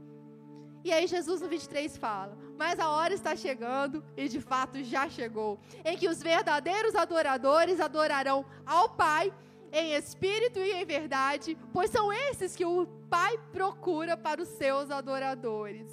E 0.84 0.92
aí 0.92 1.06
Jesus 1.08 1.40
no 1.40 1.48
23 1.48 1.96
fala: 1.96 2.36
"Mas 2.56 2.78
a 2.78 2.90
hora 2.90 3.12
está 3.12 3.34
chegando 3.34 4.04
e 4.16 4.28
de 4.28 4.40
fato 4.40 4.82
já 4.84 5.08
chegou, 5.08 5.58
em 5.84 5.96
que 5.96 6.08
os 6.08 6.22
verdadeiros 6.22 6.94
adoradores 6.94 7.80
adorarão 7.80 8.44
ao 8.64 8.90
Pai 8.90 9.32
em 9.72 9.94
espírito 9.94 10.58
e 10.58 10.72
em 10.72 10.84
verdade, 10.84 11.56
pois 11.72 11.90
são 11.90 12.12
esses 12.12 12.54
que 12.54 12.64
o 12.64 12.86
Pai 13.08 13.38
procura 13.50 14.16
para 14.16 14.40
os 14.40 14.48
seus 14.48 14.90
adoradores. 14.90 15.90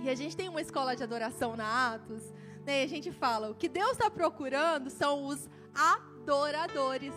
E 0.00 0.08
a 0.08 0.14
gente 0.14 0.36
tem 0.36 0.48
uma 0.48 0.60
escola 0.60 0.94
de 0.94 1.02
adoração 1.02 1.56
na 1.56 1.94
Atos, 1.94 2.32
né? 2.64 2.82
E 2.82 2.84
a 2.84 2.88
gente 2.88 3.10
fala: 3.10 3.50
o 3.50 3.54
que 3.54 3.68
Deus 3.68 3.92
está 3.92 4.08
procurando 4.08 4.90
são 4.90 5.26
os 5.26 5.48
adoradores. 5.74 7.14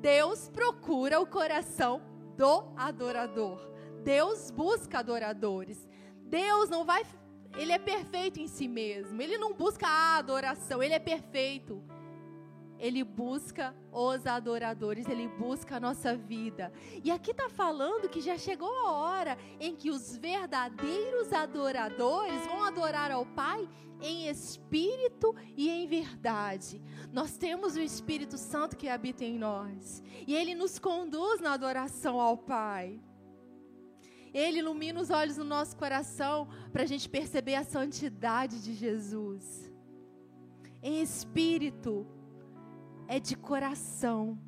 Deus 0.00 0.48
procura 0.48 1.20
o 1.20 1.26
coração 1.26 2.02
do 2.36 2.72
adorador. 2.76 3.60
Deus 4.02 4.50
busca 4.50 4.98
adoradores. 4.98 5.88
Deus 6.22 6.68
não 6.68 6.84
vai. 6.84 7.04
Ele 7.56 7.72
é 7.72 7.78
perfeito 7.78 8.40
em 8.40 8.46
si 8.46 8.68
mesmo. 8.68 9.20
Ele 9.20 9.38
não 9.38 9.52
busca 9.54 9.86
a 9.86 10.16
adoração. 10.18 10.82
Ele 10.82 10.94
é 10.94 10.98
perfeito. 10.98 11.82
Ele 12.78 13.02
busca 13.02 13.74
os 13.92 14.26
adoradores, 14.26 15.08
ele 15.08 15.26
busca 15.28 15.76
a 15.76 15.80
nossa 15.80 16.16
vida. 16.16 16.72
E 17.02 17.10
aqui 17.10 17.32
está 17.32 17.48
falando 17.48 18.08
que 18.08 18.20
já 18.20 18.38
chegou 18.38 18.72
a 18.72 18.92
hora 18.92 19.36
em 19.58 19.74
que 19.74 19.90
os 19.90 20.16
verdadeiros 20.16 21.32
adoradores 21.32 22.46
vão 22.46 22.64
adorar 22.64 23.10
ao 23.10 23.26
Pai 23.26 23.68
em 24.00 24.28
espírito 24.28 25.34
e 25.56 25.68
em 25.68 25.86
verdade. 25.86 26.80
Nós 27.12 27.36
temos 27.36 27.74
o 27.74 27.80
Espírito 27.80 28.38
Santo 28.38 28.76
que 28.76 28.88
habita 28.88 29.24
em 29.24 29.38
nós, 29.38 30.02
e 30.26 30.34
ele 30.34 30.54
nos 30.54 30.78
conduz 30.78 31.40
na 31.40 31.52
adoração 31.52 32.20
ao 32.20 32.36
Pai. 32.36 33.00
Ele 34.32 34.58
ilumina 34.58 35.00
os 35.00 35.10
olhos 35.10 35.36
do 35.36 35.44
nosso 35.44 35.76
coração 35.76 36.48
para 36.72 36.82
a 36.82 36.86
gente 36.86 37.08
perceber 37.08 37.54
a 37.54 37.64
santidade 37.64 38.62
de 38.62 38.74
Jesus. 38.74 39.72
Em 40.82 41.02
espírito 41.02 42.06
é 43.08 43.18
de 43.18 43.34
coração. 43.34 44.38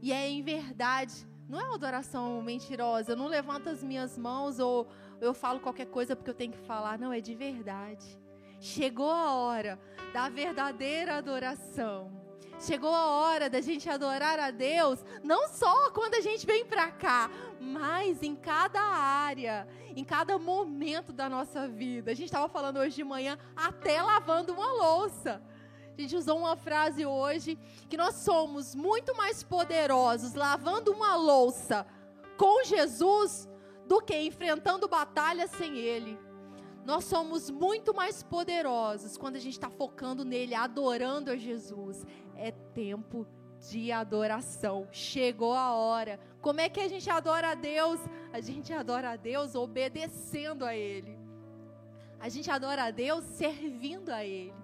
E 0.00 0.12
é 0.12 0.28
em 0.30 0.42
verdade. 0.42 1.28
Não 1.48 1.60
é 1.60 1.64
uma 1.64 1.74
adoração 1.74 2.40
mentirosa. 2.40 3.12
Eu 3.12 3.16
não 3.16 3.26
levanto 3.26 3.68
as 3.68 3.82
minhas 3.82 4.16
mãos 4.16 4.60
ou 4.60 4.86
eu 5.20 5.34
falo 5.34 5.60
qualquer 5.60 5.86
coisa 5.86 6.14
porque 6.14 6.30
eu 6.30 6.34
tenho 6.34 6.52
que 6.52 6.58
falar. 6.58 6.96
Não, 6.96 7.12
é 7.12 7.20
de 7.20 7.34
verdade. 7.34 8.18
Chegou 8.60 9.10
a 9.10 9.34
hora 9.34 9.78
da 10.14 10.28
verdadeira 10.28 11.16
adoração. 11.16 12.12
Chegou 12.60 12.94
a 12.94 13.06
hora 13.06 13.48
da 13.48 13.60
gente 13.62 13.88
adorar 13.88 14.38
a 14.38 14.50
Deus, 14.50 15.02
não 15.24 15.48
só 15.48 15.90
quando 15.92 16.14
a 16.16 16.20
gente 16.20 16.44
vem 16.44 16.62
para 16.62 16.90
cá, 16.90 17.30
mas 17.58 18.22
em 18.22 18.36
cada 18.36 18.82
área, 18.82 19.66
em 19.96 20.04
cada 20.04 20.38
momento 20.38 21.10
da 21.10 21.26
nossa 21.26 21.66
vida. 21.66 22.10
A 22.10 22.14
gente 22.14 22.26
estava 22.26 22.50
falando 22.50 22.78
hoje 22.78 22.96
de 22.96 23.04
manhã, 23.04 23.38
até 23.56 24.02
lavando 24.02 24.52
uma 24.52 24.70
louça. 24.72 25.42
A 26.00 26.02
gente 26.02 26.16
usou 26.16 26.38
uma 26.38 26.56
frase 26.56 27.04
hoje 27.04 27.58
que 27.86 27.94
nós 27.94 28.14
somos 28.14 28.74
muito 28.74 29.14
mais 29.14 29.42
poderosos 29.42 30.32
lavando 30.32 30.92
uma 30.92 31.14
louça 31.14 31.86
com 32.38 32.64
Jesus 32.64 33.46
do 33.86 34.00
que 34.00 34.18
enfrentando 34.18 34.88
batalhas 34.88 35.50
sem 35.50 35.76
Ele. 35.76 36.18
Nós 36.86 37.04
somos 37.04 37.50
muito 37.50 37.92
mais 37.94 38.22
poderosos 38.22 39.18
quando 39.18 39.36
a 39.36 39.38
gente 39.38 39.52
está 39.52 39.68
focando 39.68 40.24
nele, 40.24 40.54
adorando 40.54 41.32
a 41.32 41.36
Jesus. 41.36 42.06
É 42.34 42.50
tempo 42.50 43.26
de 43.68 43.92
adoração. 43.92 44.88
Chegou 44.90 45.52
a 45.52 45.74
hora. 45.74 46.18
Como 46.40 46.62
é 46.62 46.70
que 46.70 46.80
a 46.80 46.88
gente 46.88 47.10
adora 47.10 47.50
a 47.50 47.54
Deus? 47.54 48.00
A 48.32 48.40
gente 48.40 48.72
adora 48.72 49.10
a 49.10 49.16
Deus 49.16 49.54
obedecendo 49.54 50.64
a 50.64 50.74
Ele. 50.74 51.18
A 52.18 52.30
gente 52.30 52.50
adora 52.50 52.84
a 52.84 52.90
Deus 52.90 53.22
servindo 53.26 54.08
a 54.08 54.24
Ele. 54.24 54.59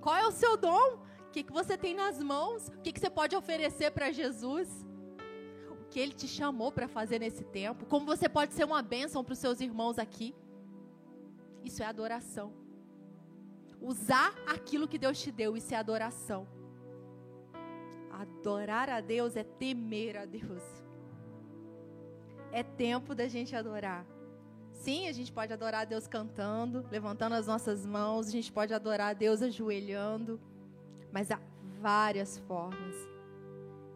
Qual 0.00 0.14
é 0.14 0.26
o 0.26 0.32
seu 0.32 0.56
dom? 0.56 0.98
O 1.28 1.30
que, 1.30 1.42
que 1.42 1.52
você 1.52 1.76
tem 1.76 1.94
nas 1.94 2.18
mãos? 2.22 2.68
O 2.68 2.80
que, 2.80 2.92
que 2.92 3.00
você 3.00 3.10
pode 3.10 3.36
oferecer 3.36 3.90
para 3.90 4.10
Jesus? 4.10 4.68
O 5.70 5.84
que 5.90 6.00
Ele 6.00 6.12
te 6.12 6.26
chamou 6.26 6.72
para 6.72 6.88
fazer 6.88 7.18
nesse 7.18 7.44
tempo? 7.44 7.86
Como 7.86 8.06
você 8.06 8.28
pode 8.28 8.54
ser 8.54 8.64
uma 8.64 8.82
bênção 8.82 9.22
para 9.22 9.32
os 9.32 9.38
seus 9.38 9.60
irmãos 9.60 9.98
aqui? 9.98 10.34
Isso 11.64 11.82
é 11.82 11.86
adoração. 11.86 12.52
Usar 13.80 14.34
aquilo 14.46 14.88
que 14.88 14.98
Deus 14.98 15.20
te 15.20 15.30
deu, 15.30 15.56
isso 15.56 15.74
é 15.74 15.76
adoração. 15.76 16.46
Adorar 18.10 18.88
a 18.88 19.00
Deus 19.00 19.36
é 19.36 19.44
temer 19.44 20.16
a 20.16 20.24
Deus. 20.24 20.62
É 22.50 22.62
tempo 22.62 23.14
da 23.14 23.28
gente 23.28 23.54
adorar. 23.54 24.06
Sim, 24.76 25.08
a 25.08 25.12
gente 25.12 25.32
pode 25.32 25.52
adorar 25.52 25.82
a 25.82 25.84
Deus 25.84 26.06
cantando, 26.06 26.86
levantando 26.90 27.34
as 27.34 27.46
nossas 27.46 27.84
mãos, 27.84 28.28
a 28.28 28.30
gente 28.30 28.52
pode 28.52 28.72
adorar 28.72 29.10
a 29.10 29.14
Deus 29.14 29.42
ajoelhando, 29.42 30.40
mas 31.10 31.30
há 31.30 31.40
várias 31.80 32.38
formas. 32.38 32.94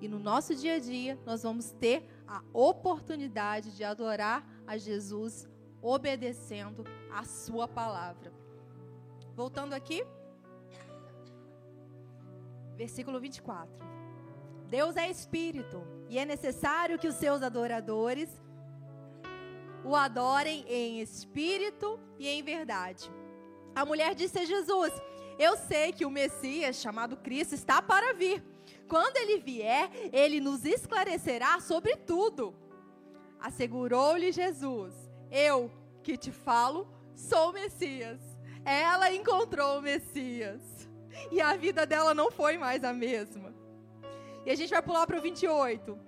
E 0.00 0.08
no 0.08 0.18
nosso 0.18 0.54
dia 0.54 0.76
a 0.76 0.78
dia, 0.78 1.18
nós 1.26 1.42
vamos 1.42 1.70
ter 1.72 2.08
a 2.26 2.42
oportunidade 2.52 3.76
de 3.76 3.84
adorar 3.84 4.46
a 4.66 4.78
Jesus 4.78 5.48
obedecendo 5.82 6.84
a 7.12 7.24
sua 7.24 7.68
palavra. 7.68 8.32
Voltando 9.36 9.74
aqui, 9.74 10.04
versículo 12.76 13.20
24. 13.20 13.70
Deus 14.68 14.96
é 14.96 15.10
espírito, 15.10 15.82
e 16.08 16.18
é 16.18 16.24
necessário 16.24 16.98
que 16.98 17.08
os 17.08 17.16
seus 17.16 17.42
adoradores 17.42 18.40
o 19.84 19.96
adorem 19.96 20.64
em 20.68 21.00
espírito 21.00 21.98
e 22.18 22.28
em 22.28 22.42
verdade. 22.42 23.10
A 23.74 23.84
mulher 23.84 24.14
disse 24.14 24.38
a 24.38 24.44
Jesus: 24.44 24.92
Eu 25.38 25.56
sei 25.56 25.92
que 25.92 26.04
o 26.04 26.10
Messias, 26.10 26.76
chamado 26.76 27.16
Cristo, 27.16 27.54
está 27.54 27.80
para 27.80 28.12
vir. 28.12 28.42
Quando 28.88 29.16
ele 29.16 29.38
vier, 29.38 29.90
ele 30.12 30.40
nos 30.40 30.64
esclarecerá 30.64 31.60
sobre 31.60 31.96
tudo. 31.96 32.54
Assegurou-lhe 33.40 34.32
Jesus: 34.32 34.94
Eu 35.30 35.70
que 36.02 36.16
te 36.16 36.32
falo, 36.32 36.88
sou 37.14 37.50
o 37.50 37.52
Messias. 37.52 38.20
Ela 38.64 39.12
encontrou 39.12 39.78
o 39.78 39.82
Messias. 39.82 40.88
E 41.30 41.40
a 41.40 41.56
vida 41.56 41.86
dela 41.86 42.14
não 42.14 42.30
foi 42.30 42.58
mais 42.58 42.84
a 42.84 42.92
mesma. 42.92 43.54
E 44.44 44.50
a 44.50 44.54
gente 44.54 44.70
vai 44.70 44.82
pular 44.82 45.06
para 45.06 45.18
o 45.18 45.22
28. 45.22 45.98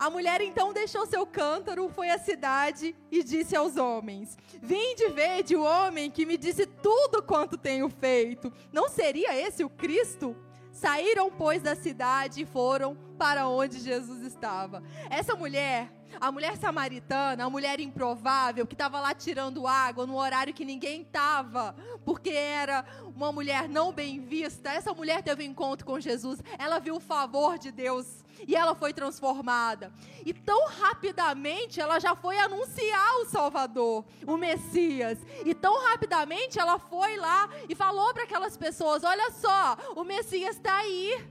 A 0.00 0.08
mulher 0.08 0.40
então 0.40 0.72
deixou 0.72 1.04
seu 1.04 1.26
cântaro, 1.26 1.90
foi 1.90 2.08
à 2.08 2.18
cidade 2.18 2.96
e 3.10 3.22
disse 3.22 3.54
aos 3.54 3.76
homens: 3.76 4.38
Vinde 4.62 5.10
ver 5.10 5.42
de 5.42 5.54
o 5.54 5.62
homem 5.62 6.10
que 6.10 6.24
me 6.24 6.38
disse 6.38 6.64
tudo 6.64 7.22
quanto 7.22 7.58
tenho 7.58 7.86
feito. 7.90 8.50
Não 8.72 8.88
seria 8.88 9.38
esse 9.38 9.62
o 9.62 9.68
Cristo? 9.68 10.34
Saíram, 10.72 11.30
pois, 11.30 11.60
da 11.60 11.76
cidade 11.76 12.40
e 12.40 12.46
foram 12.46 12.96
para 13.18 13.46
onde 13.46 13.78
Jesus 13.78 14.22
estava. 14.22 14.82
Essa 15.10 15.36
mulher, 15.36 15.92
a 16.18 16.32
mulher 16.32 16.56
samaritana, 16.56 17.44
a 17.44 17.50
mulher 17.50 17.78
improvável, 17.78 18.66
que 18.66 18.74
estava 18.74 19.00
lá 19.00 19.12
tirando 19.12 19.66
água 19.66 20.06
no 20.06 20.16
horário 20.16 20.54
que 20.54 20.64
ninguém 20.64 21.02
estava, 21.02 21.76
porque 22.06 22.30
era 22.30 22.86
uma 23.14 23.30
mulher 23.30 23.68
não 23.68 23.92
bem 23.92 24.18
vista, 24.18 24.70
essa 24.70 24.94
mulher 24.94 25.22
teve 25.22 25.42
um 25.42 25.50
encontro 25.50 25.84
com 25.84 26.00
Jesus. 26.00 26.42
Ela 26.58 26.78
viu 26.78 26.96
o 26.96 27.00
favor 27.00 27.58
de 27.58 27.70
Deus 27.70 28.19
e 28.46 28.56
ela 28.56 28.74
foi 28.74 28.92
transformada. 28.92 29.92
E 30.24 30.32
tão 30.32 30.68
rapidamente 30.68 31.80
ela 31.80 31.98
já 31.98 32.14
foi 32.14 32.38
anunciar 32.38 33.16
o 33.16 33.26
Salvador, 33.26 34.04
o 34.26 34.36
Messias. 34.36 35.18
E 35.44 35.54
tão 35.54 35.82
rapidamente 35.88 36.58
ela 36.58 36.78
foi 36.78 37.16
lá 37.16 37.48
e 37.68 37.74
falou 37.74 38.12
para 38.12 38.24
aquelas 38.24 38.56
pessoas: 38.56 39.04
Olha 39.04 39.30
só, 39.30 39.76
o 39.94 40.04
Messias 40.04 40.56
está 40.56 40.76
aí. 40.76 41.26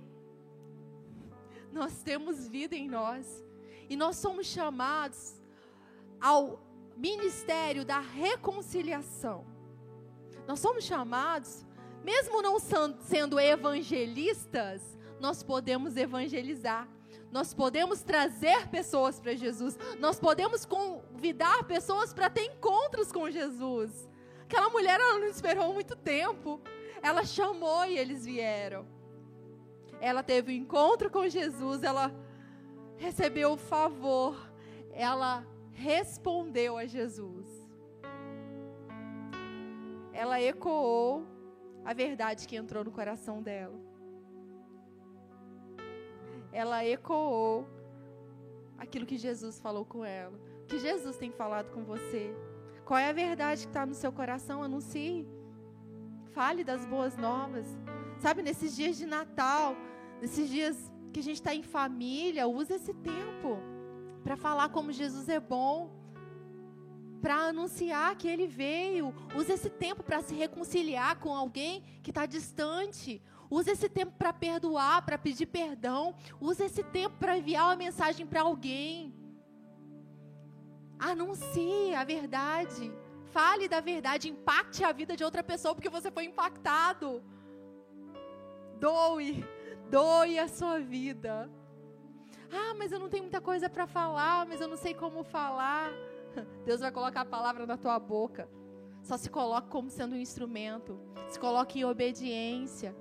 Nós 1.72 2.02
temos 2.02 2.48
vida 2.48 2.76
em 2.76 2.88
nós. 2.88 3.44
E 3.90 3.96
nós 3.96 4.18
somos 4.18 4.46
chamados 4.48 5.42
ao 6.22 6.60
ministério 6.96 7.86
da 7.86 8.00
reconciliação. 8.00 9.46
Nós 10.48 10.60
somos 10.60 10.84
chamados, 10.84 11.66
mesmo 12.04 12.42
não 12.42 12.58
sendo 12.60 13.40
evangelistas, 13.40 14.82
nós 15.20 15.44
podemos 15.44 15.96
evangelizar. 15.96 16.88
Nós 17.32 17.54
podemos 17.54 18.02
trazer 18.02 18.68
pessoas 18.70 19.20
para 19.20 19.36
Jesus. 19.36 19.78
Nós 20.00 20.20
podemos 20.20 20.66
convidar 20.66 21.64
pessoas 21.66 22.14
para 22.14 22.30
ter 22.30 22.46
encontros 22.46 23.12
com 23.12 23.30
Jesus. 23.30 24.10
Aquela 24.44 24.70
mulher 24.70 25.00
ela 25.00 25.20
não 25.20 25.28
esperou 25.28 25.74
muito 25.74 25.96
tempo. 25.96 26.60
Ela 27.02 27.24
chamou 27.24 27.86
e 27.86 27.98
eles 27.98 28.26
vieram. 28.26 28.86
Ela 30.02 30.24
teve 30.24 30.52
o 30.52 30.56
um 30.56 30.58
encontro 30.58 31.10
com 31.10 31.28
Jesus, 31.28 31.84
ela 31.84 32.14
recebeu 32.98 33.52
o 33.52 33.58
favor, 33.58 34.50
ela 34.94 35.46
respondeu 35.74 36.78
a 36.78 36.86
Jesus. 36.86 37.48
Ela 40.14 40.42
ecoou 40.42 41.26
a 41.84 41.94
verdade 41.94 42.48
que 42.48 42.56
entrou 42.56 42.84
no 42.84 42.92
coração 42.92 43.42
dela 43.42 43.89
ela 46.52 46.86
ecoou 46.86 47.68
aquilo 48.78 49.06
que 49.06 49.18
Jesus 49.18 49.60
falou 49.60 49.86
com 49.86 50.04
ela. 50.04 50.38
O 50.64 50.66
que 50.66 50.80
Jesus 50.80 51.18
tem 51.18 51.32
falado 51.32 51.72
com 51.72 51.84
você? 51.84 52.34
Qual 52.86 52.98
é 52.98 53.10
a 53.10 53.14
verdade 53.14 53.62
que 53.62 53.68
está 53.68 53.86
no 53.86 53.94
seu 53.94 54.12
coração? 54.12 54.64
Anuncie. 54.64 55.28
Fale 56.32 56.64
das 56.64 56.86
boas 56.86 57.18
novas. 57.18 57.66
Sabe, 58.20 58.42
nesses 58.42 58.76
dias 58.76 58.98
de 58.98 59.06
Natal, 59.06 59.76
nesses 60.22 60.50
dias 60.50 60.92
que 61.14 61.20
a 61.20 61.24
gente 61.24 61.36
está 61.36 61.54
em 61.54 61.64
família, 61.64 62.48
use 62.48 62.74
esse 62.74 62.94
tempo 62.94 63.60
para 64.24 64.36
falar 64.36 64.70
como 64.70 64.92
Jesus 64.92 65.28
é 65.30 65.40
bom, 65.40 65.92
para 67.22 67.36
anunciar 67.36 68.16
que 68.16 68.28
Ele 68.28 68.48
veio. 68.48 69.14
Use 69.36 69.52
esse 69.52 69.70
tempo 69.70 70.04
para 70.04 70.22
se 70.22 70.34
reconciliar 70.36 71.20
com 71.20 71.36
alguém 71.36 71.84
que 72.02 72.12
está 72.12 72.26
distante. 72.26 73.22
Use 73.50 73.72
esse 73.72 73.90
tempo 73.90 74.14
para 74.18 74.32
perdoar, 74.32 75.04
para 75.04 75.18
pedir 75.18 75.48
perdão. 75.48 76.16
Use 76.40 76.64
esse 76.64 76.84
tempo 76.84 77.18
para 77.18 77.38
enviar 77.38 77.66
uma 77.66 77.76
mensagem 77.76 78.26
para 78.26 78.42
alguém. 78.42 79.14
Anuncie 81.00 81.96
a 81.96 82.04
verdade. 82.04 82.94
Fale 83.32 83.68
da 83.68 83.80
verdade. 83.80 84.30
Impacte 84.30 84.84
a 84.84 84.92
vida 84.92 85.16
de 85.16 85.24
outra 85.24 85.44
pessoa 85.44 85.74
porque 85.74 85.90
você 85.90 86.12
foi 86.12 86.26
impactado. 86.26 87.24
Doe. 88.80 89.44
Doe 89.90 90.38
a 90.38 90.48
sua 90.48 90.80
vida. 90.80 91.50
Ah, 92.52 92.76
mas 92.78 92.92
eu 92.92 93.00
não 93.00 93.10
tenho 93.10 93.24
muita 93.24 93.42
coisa 93.42 93.70
para 93.70 93.88
falar, 93.88 94.46
mas 94.46 94.62
eu 94.62 94.68
não 94.68 94.78
sei 94.78 94.94
como 94.94 95.24
falar. 95.24 95.92
Deus 96.66 96.82
vai 96.82 96.92
colocar 96.92 97.22
a 97.22 97.26
palavra 97.26 97.66
na 97.66 97.78
tua 97.78 97.98
boca. 97.98 98.48
Só 99.02 99.18
se 99.18 99.30
coloque 99.30 99.70
como 99.70 99.90
sendo 99.90 100.14
um 100.14 100.20
instrumento. 100.20 101.00
Se 101.30 101.40
coloque 101.40 101.80
em 101.80 101.86
obediência. 101.86 102.96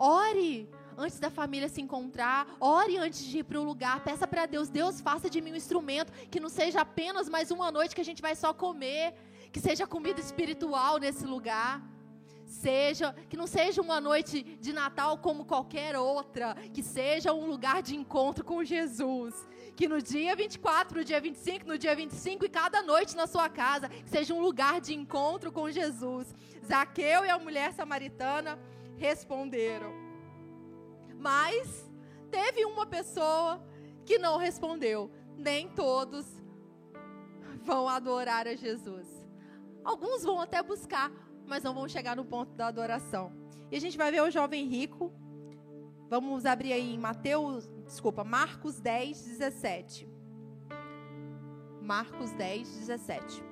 Ore 0.00 0.66
antes 0.96 1.20
da 1.20 1.30
família 1.30 1.68
se 1.68 1.82
encontrar, 1.82 2.46
ore 2.58 2.96
antes 2.96 3.22
de 3.22 3.40
ir 3.40 3.44
para 3.44 3.60
o 3.60 3.62
lugar, 3.62 4.02
peça 4.02 4.26
para 4.26 4.46
Deus, 4.46 4.70
Deus 4.70 4.98
faça 4.98 5.28
de 5.28 5.42
mim 5.42 5.52
um 5.52 5.56
instrumento 5.56 6.10
que 6.30 6.40
não 6.40 6.48
seja 6.48 6.80
apenas 6.80 7.28
mais 7.28 7.50
uma 7.50 7.70
noite 7.70 7.94
que 7.94 8.00
a 8.00 8.04
gente 8.04 8.22
vai 8.22 8.34
só 8.34 8.54
comer, 8.54 9.12
que 9.52 9.60
seja 9.60 9.86
comida 9.86 10.18
espiritual 10.18 10.96
nesse 10.96 11.26
lugar. 11.26 11.82
Seja, 12.46 13.14
que 13.28 13.36
não 13.36 13.46
seja 13.46 13.80
uma 13.82 14.00
noite 14.00 14.42
de 14.42 14.72
Natal 14.72 15.18
como 15.18 15.44
qualquer 15.44 15.96
outra, 15.96 16.54
que 16.72 16.82
seja 16.82 17.32
um 17.32 17.46
lugar 17.46 17.82
de 17.82 17.94
encontro 17.94 18.42
com 18.42 18.64
Jesus. 18.64 19.34
Que 19.76 19.86
no 19.86 20.02
dia 20.02 20.34
24, 20.34 20.98
no 20.98 21.04
dia 21.04 21.20
25, 21.20 21.68
no 21.68 21.78
dia 21.78 21.94
25 21.94 22.44
e 22.46 22.48
cada 22.48 22.82
noite 22.82 23.14
na 23.14 23.26
sua 23.26 23.48
casa, 23.48 23.88
seja 24.04 24.34
um 24.34 24.40
lugar 24.40 24.80
de 24.80 24.94
encontro 24.94 25.52
com 25.52 25.70
Jesus. 25.70 26.34
Zaqueu 26.66 27.24
e 27.24 27.30
a 27.30 27.38
mulher 27.38 27.72
samaritana 27.72 28.58
responderam. 29.00 29.92
Mas 31.18 31.90
teve 32.30 32.66
uma 32.66 32.86
pessoa 32.86 33.66
que 34.04 34.18
não 34.18 34.36
respondeu. 34.36 35.10
Nem 35.36 35.70
todos 35.70 36.26
vão 37.62 37.88
adorar 37.88 38.46
a 38.46 38.54
Jesus. 38.54 39.08
Alguns 39.82 40.22
vão 40.22 40.38
até 40.38 40.62
buscar, 40.62 41.10
mas 41.46 41.62
não 41.62 41.74
vão 41.74 41.88
chegar 41.88 42.14
no 42.14 42.26
ponto 42.26 42.52
da 42.52 42.66
adoração. 42.66 43.32
E 43.70 43.76
a 43.76 43.80
gente 43.80 43.96
vai 43.96 44.10
ver 44.12 44.22
o 44.22 44.30
jovem 44.30 44.66
rico. 44.66 45.10
Vamos 46.10 46.44
abrir 46.44 46.74
aí 46.74 46.94
em 46.94 46.98
Mateus, 46.98 47.70
desculpa, 47.86 48.22
Marcos 48.22 48.80
10, 48.80 49.22
17. 49.22 50.08
Marcos 51.80 52.32
10, 52.32 52.68
17. 52.68 53.49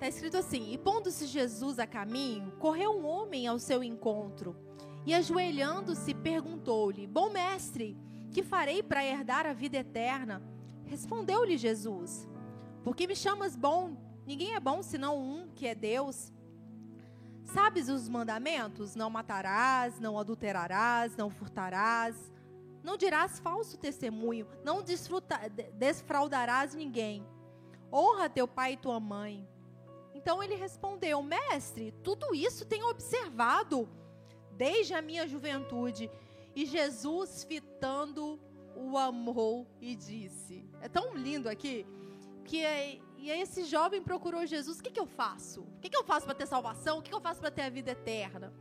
Está 0.00 0.08
escrito 0.08 0.38
assim: 0.38 0.72
E 0.72 0.78
pondo-se 0.78 1.26
Jesus 1.26 1.78
a 1.78 1.86
caminho, 1.86 2.52
correu 2.52 2.92
um 2.92 3.04
homem 3.04 3.46
ao 3.46 3.58
seu 3.58 3.84
encontro 3.84 4.56
e, 5.04 5.12
ajoelhando-se, 5.12 6.14
perguntou-lhe: 6.14 7.06
Bom 7.06 7.28
mestre, 7.28 7.98
que 8.32 8.42
farei 8.42 8.82
para 8.82 9.04
herdar 9.04 9.44
a 9.44 9.52
vida 9.52 9.76
eterna? 9.76 10.42
Respondeu-lhe 10.86 11.58
Jesus: 11.58 12.26
Por 12.82 12.96
que 12.96 13.06
me 13.06 13.14
chamas 13.14 13.54
bom? 13.54 13.94
Ninguém 14.26 14.54
é 14.54 14.58
bom 14.58 14.82
senão 14.82 15.18
um, 15.18 15.50
que 15.50 15.66
é 15.66 15.74
Deus. 15.74 16.32
Sabes 17.44 17.90
os 17.90 18.08
mandamentos? 18.08 18.96
Não 18.96 19.10
matarás, 19.10 20.00
não 20.00 20.18
adulterarás, 20.18 21.14
não 21.14 21.28
furtarás, 21.28 22.32
não 22.82 22.96
dirás 22.96 23.38
falso 23.38 23.76
testemunho, 23.76 24.46
não 24.64 24.82
desfraudarás 25.78 26.74
ninguém. 26.74 27.22
Honra 27.92 28.30
teu 28.30 28.48
pai 28.48 28.72
e 28.72 28.76
tua 28.78 28.98
mãe. 28.98 29.46
Então 30.20 30.42
ele 30.42 30.54
respondeu: 30.54 31.22
Mestre, 31.22 31.92
tudo 32.04 32.34
isso 32.34 32.66
tenho 32.66 32.88
observado 32.88 33.88
desde 34.52 34.92
a 34.92 35.00
minha 35.00 35.26
juventude. 35.26 36.10
E 36.54 36.66
Jesus, 36.66 37.42
fitando, 37.44 38.38
o 38.76 38.98
amou 38.98 39.66
e 39.80 39.96
disse: 39.96 40.68
É 40.82 40.88
tão 40.90 41.14
lindo 41.14 41.48
aqui 41.48 41.86
que 42.44 42.58
e 43.16 43.30
aí 43.30 43.40
esse 43.40 43.64
jovem 43.64 44.02
procurou 44.02 44.44
Jesus. 44.44 44.78
O 44.78 44.82
que, 44.82 44.90
que 44.90 45.00
eu 45.00 45.06
faço? 45.06 45.62
O 45.62 45.80
que, 45.80 45.88
que 45.88 45.96
eu 45.96 46.04
faço 46.04 46.26
para 46.26 46.34
ter 46.34 46.46
salvação? 46.46 46.98
O 46.98 47.02
que, 47.02 47.08
que 47.08 47.16
eu 47.16 47.20
faço 47.20 47.40
para 47.40 47.50
ter 47.50 47.62
a 47.62 47.70
vida 47.70 47.92
eterna? 47.92 48.52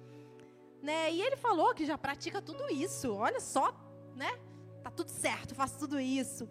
Né? 0.81 1.11
E 1.11 1.21
ele 1.21 1.35
falou 1.35 1.73
que 1.73 1.85
já 1.85 1.97
pratica 1.97 2.41
tudo 2.41 2.69
isso. 2.69 3.13
Olha 3.13 3.39
só, 3.41 3.73
né? 4.15 4.39
Tá 4.81 4.91
tudo 4.91 5.09
certo, 5.09 5.55
faço 5.55 5.77
tudo 5.79 5.99
isso. 5.99 6.47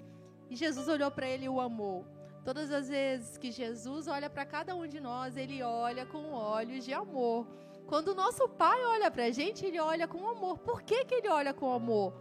E 0.50 0.56
Jesus 0.56 0.88
olhou 0.88 1.10
para 1.10 1.26
ele 1.26 1.46
e 1.46 1.48
o 1.48 1.60
amou. 1.60 2.06
Todas 2.44 2.70
as 2.70 2.88
vezes 2.88 3.36
que 3.36 3.50
Jesus 3.50 4.08
olha 4.08 4.30
para 4.30 4.44
cada 4.46 4.74
um 4.74 4.86
de 4.86 5.00
nós, 5.00 5.36
ele 5.36 5.62
olha 5.62 6.06
com 6.06 6.32
olhos 6.32 6.84
de 6.84 6.92
amor. 6.92 7.46
Quando 7.86 8.08
o 8.08 8.14
nosso 8.14 8.48
pai 8.48 8.84
olha 8.84 9.10
para 9.10 9.24
a 9.24 9.30
gente, 9.30 9.64
ele 9.64 9.80
olha 9.80 10.06
com 10.06 10.28
amor. 10.28 10.58
Por 10.58 10.82
que, 10.82 11.04
que 11.04 11.14
ele 11.14 11.28
olha 11.28 11.52
com 11.54 11.72
amor? 11.72 12.12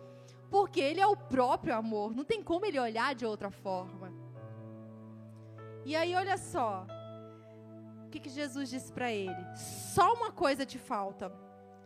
Porque 0.50 0.80
ele 0.80 1.00
é 1.00 1.08
o 1.08 1.16
próprio 1.16 1.76
amor. 1.76 2.16
Não 2.16 2.24
tem 2.24 2.42
como 2.42 2.66
ele 2.66 2.80
olhar 2.80 3.14
de 3.14 3.26
outra 3.26 3.52
forma. 3.52 4.14
E 5.86 5.96
aí, 5.96 6.16
olha 6.16 6.38
só. 6.38 6.86
O 8.06 8.10
que, 8.10 8.20
que 8.20 8.30
Jesus 8.30 8.70
disse 8.70 8.92
para 8.92 9.12
ele? 9.12 9.36
Só 9.56 10.14
uma 10.14 10.32
coisa 10.32 10.66
te 10.66 10.78
falta. 10.78 11.32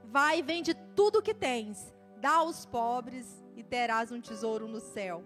Vai 0.04 0.40
e 0.40 0.44
vende 0.44 0.74
tudo 0.96 1.22
que 1.22 1.34
tens, 1.34 1.94
dá 2.18 2.36
aos 2.36 2.66
pobres 2.66 3.44
e 3.56 3.64
terás 3.64 4.12
um 4.12 4.22
tesouro 4.22 4.68
no 4.68 4.80
céu. 4.80 5.24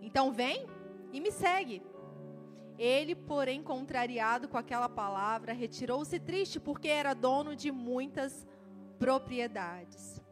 Então 0.00 0.30
vem 0.32 0.68
e 1.12 1.20
me 1.20 1.32
segue. 1.32 1.82
Ele, 2.80 3.14
porém, 3.14 3.62
contrariado 3.62 4.48
com 4.48 4.56
aquela 4.56 4.88
palavra, 4.88 5.52
retirou-se 5.52 6.18
triste 6.18 6.58
porque 6.58 6.88
era 6.88 7.12
dono 7.12 7.54
de 7.54 7.70
muitas 7.70 8.46
propriedades. 8.98 10.22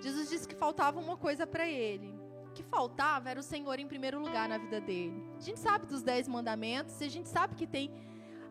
Jesus 0.00 0.30
disse 0.30 0.48
que 0.48 0.54
faltava 0.54 0.98
uma 0.98 1.16
coisa 1.16 1.46
para 1.46 1.68
ele 1.68 2.18
que 2.58 2.62
faltava 2.64 3.30
era 3.30 3.38
o 3.38 3.42
Senhor 3.42 3.78
em 3.78 3.86
primeiro 3.86 4.18
lugar 4.18 4.48
na 4.48 4.58
vida 4.58 4.80
dele. 4.80 5.24
A 5.38 5.40
gente 5.40 5.60
sabe 5.60 5.86
dos 5.86 6.02
dez 6.02 6.26
mandamentos 6.26 7.00
e 7.00 7.04
a 7.04 7.08
gente 7.08 7.28
sabe 7.28 7.54
que 7.54 7.66
tem 7.66 7.88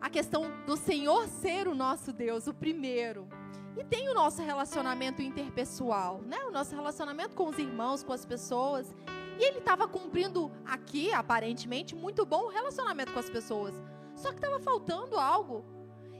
a 0.00 0.08
questão 0.08 0.50
do 0.66 0.78
Senhor 0.78 1.28
ser 1.28 1.68
o 1.68 1.74
nosso 1.74 2.10
Deus, 2.10 2.46
o 2.46 2.54
primeiro. 2.54 3.28
E 3.76 3.84
tem 3.84 4.08
o 4.08 4.14
nosso 4.14 4.42
relacionamento 4.42 5.20
interpessoal, 5.20 6.22
né? 6.22 6.38
O 6.46 6.50
nosso 6.50 6.74
relacionamento 6.74 7.36
com 7.36 7.48
os 7.48 7.58
irmãos, 7.58 8.02
com 8.02 8.14
as 8.14 8.24
pessoas. 8.24 8.94
E 9.38 9.44
ele 9.44 9.58
estava 9.58 9.86
cumprindo 9.86 10.50
aqui, 10.66 11.12
aparentemente, 11.12 11.94
muito 11.94 12.26
bom 12.26 12.46
o 12.46 12.48
relacionamento 12.48 13.12
com 13.12 13.18
as 13.18 13.30
pessoas. 13.30 13.74
Só 14.14 14.30
que 14.30 14.36
estava 14.36 14.58
faltando 14.58 15.16
algo. 15.16 15.64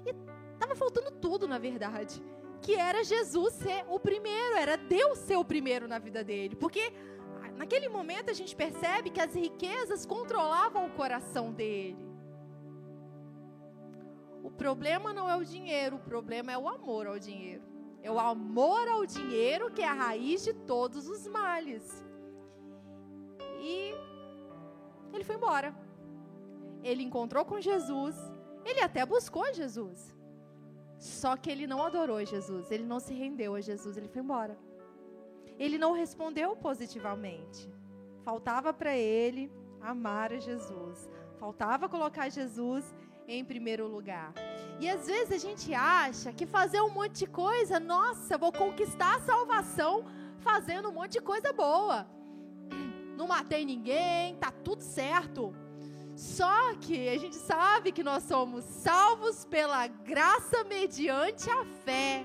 E 0.07 0.15
estava 0.55 0.77
faltando 0.77 1.11
tudo, 1.11 1.49
na 1.49 1.59
verdade. 1.59 2.23
Que 2.63 2.75
era 2.75 3.03
Jesus 3.05 3.55
ser 3.55 3.85
o 3.89 3.99
primeiro, 3.99 4.57
era 4.57 4.77
Deus 4.77 5.19
ser 5.19 5.37
o 5.37 5.45
primeiro 5.45 5.89
na 5.89 5.99
vida 5.99 6.23
dele. 6.23 6.55
Porque 6.55 6.93
Naquele 7.59 7.89
momento 7.89 8.31
a 8.31 8.33
gente 8.33 8.55
percebe 8.55 9.11
que 9.11 9.21
as 9.21 9.35
riquezas 9.35 10.07
controlavam 10.07 10.87
o 10.87 10.93
coração 10.93 11.53
dele. 11.53 12.09
O 14.45 14.51
problema 14.51 15.13
não 15.13 15.29
é 15.29 15.35
o 15.35 15.45
dinheiro, 15.45 15.97
o 15.97 15.99
problema 15.99 16.53
é 16.53 16.57
o 16.57 16.69
amor 16.69 17.09
ao 17.09 17.19
dinheiro. 17.19 17.65
É 18.01 18.09
o 18.09 18.19
amor 18.21 18.87
ao 18.87 19.05
dinheiro 19.05 19.73
que 19.73 19.83
é 19.83 19.89
a 19.89 19.93
raiz 19.93 20.45
de 20.45 20.55
todos 20.55 21.09
os 21.09 21.27
males. 21.27 22.05
E 23.59 23.95
ele 25.13 25.25
foi 25.25 25.37
embora. 25.37 25.75
Ele 26.83 27.03
encontrou 27.03 27.45
com 27.45 27.61
Jesus. 27.61 28.17
Ele 28.65 28.81
até 28.81 29.05
buscou 29.05 29.53
Jesus. 29.53 30.15
Só 30.99 31.37
que 31.37 31.51
ele 31.51 31.67
não 31.67 31.83
adorou 31.83 32.25
Jesus. 32.25 32.71
Ele 32.71 32.85
não 32.85 33.01
se 33.01 33.15
rendeu 33.15 33.55
a 33.55 33.61
Jesus. 33.61 33.97
Ele 33.97 34.09
foi 34.09 34.23
embora 34.23 34.59
ele 35.59 35.77
não 35.77 35.93
respondeu 35.93 36.57
positivamente. 36.57 37.69
Faltava 38.25 38.73
para 38.73 38.97
ele 38.97 39.51
amar 39.81 40.33
a 40.33 40.39
Jesus. 40.39 41.11
Faltava 41.39 41.89
colocar 41.89 42.29
Jesus 42.29 42.95
em 43.27 43.45
primeiro 43.45 43.87
lugar. 43.87 44.33
E 44.81 44.89
às 44.89 45.07
vezes 45.07 45.33
a 45.33 45.39
gente 45.39 45.75
acha 45.75 46.33
que 46.33 46.47
fazer 46.47 46.81
um 46.81 46.91
monte 46.91 47.21
de 47.21 47.27
coisa, 47.27 47.81
nossa, 47.81 48.39
vou 48.39 48.53
conquistar 48.53 49.17
a 49.17 49.21
salvação 49.21 50.05
fazendo 50.39 50.89
um 50.89 50.93
monte 50.93 51.13
de 51.13 51.21
coisa 51.21 51.53
boa. 51.53 52.07
Não 53.19 53.27
matei 53.27 53.65
ninguém, 53.65 54.37
tá 54.37 54.53
tudo 54.53 54.81
certo. 54.81 55.53
Só 56.15 56.77
que 56.77 57.09
a 57.09 57.19
gente 57.19 57.35
sabe 57.35 57.91
que 57.91 58.05
nós 58.05 58.23
somos 58.23 58.65
salvos 58.65 59.45
pela 59.45 59.89
graça 59.89 60.63
mediante 60.63 61.51
a 61.51 61.65
fé 61.85 62.25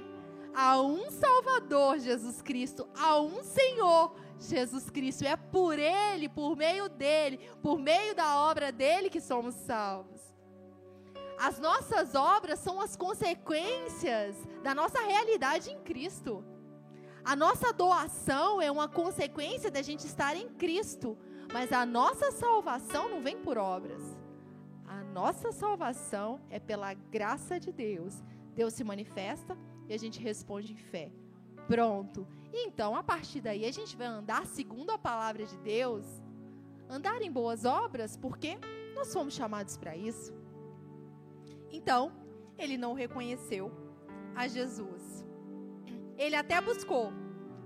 a 0.53 0.79
um 0.79 1.09
Salvador, 1.09 1.97
Jesus 1.97 2.43
Cristo, 2.43 2.87
a 2.95 3.19
um 3.19 3.43
Senhor, 3.43 4.15
Jesus 4.37 4.91
Cristo. 4.91 5.25
É 5.25 5.35
por 5.35 5.79
Ele, 5.79 6.29
por 6.29 6.55
meio 6.55 6.87
dele, 6.87 7.39
por 7.59 7.79
meio 7.79 8.13
da 8.13 8.37
obra 8.37 8.71
dele 8.71 9.09
que 9.09 9.19
somos 9.19 9.55
salvos. 9.55 10.21
As 11.39 11.57
nossas 11.57 12.13
obras 12.13 12.59
são 12.59 12.79
as 12.79 12.95
consequências 12.95 14.35
da 14.61 14.75
nossa 14.75 15.01
realidade 15.01 15.71
em 15.71 15.79
Cristo. 15.81 16.45
A 17.25 17.35
nossa 17.35 17.71
doação 17.71 18.61
é 18.61 18.69
uma 18.69 18.87
consequência 18.87 19.71
da 19.71 19.81
gente 19.81 20.05
estar 20.05 20.35
em 20.35 20.49
Cristo. 20.49 21.17
Mas 21.53 21.71
a 21.71 21.85
nossa 21.85 22.31
salvação 22.31 23.09
não 23.09 23.21
vem 23.21 23.37
por 23.37 23.59
obras. 23.59 24.01
A 24.87 25.03
nossa 25.03 25.51
salvação 25.51 26.41
é 26.49 26.59
pela 26.59 26.95
graça 26.95 27.59
de 27.59 27.71
Deus. 27.71 28.23
Deus 28.55 28.73
se 28.73 28.83
manifesta 28.83 29.55
e 29.87 29.93
a 29.93 29.97
gente 29.97 30.19
responde 30.19 30.73
em 30.73 30.77
fé. 30.77 31.11
Pronto. 31.67 32.27
Então, 32.51 32.95
a 32.95 33.03
partir 33.03 33.39
daí, 33.39 33.65
a 33.65 33.71
gente 33.71 33.95
vai 33.95 34.07
andar 34.07 34.47
segundo 34.47 34.89
a 34.89 34.97
palavra 34.97 35.45
de 35.45 35.55
Deus, 35.59 36.05
andar 36.89 37.21
em 37.21 37.31
boas 37.31 37.65
obras, 37.65 38.17
porque 38.17 38.57
nós 38.95 39.13
fomos 39.13 39.35
chamados 39.35 39.77
para 39.77 39.95
isso. 39.95 40.33
Então, 41.71 42.11
ele 42.57 42.77
não 42.77 42.93
reconheceu 42.93 43.71
a 44.35 44.47
Jesus. 44.47 45.12
Ele 46.17 46.35
até 46.35 46.59
buscou, 46.61 47.11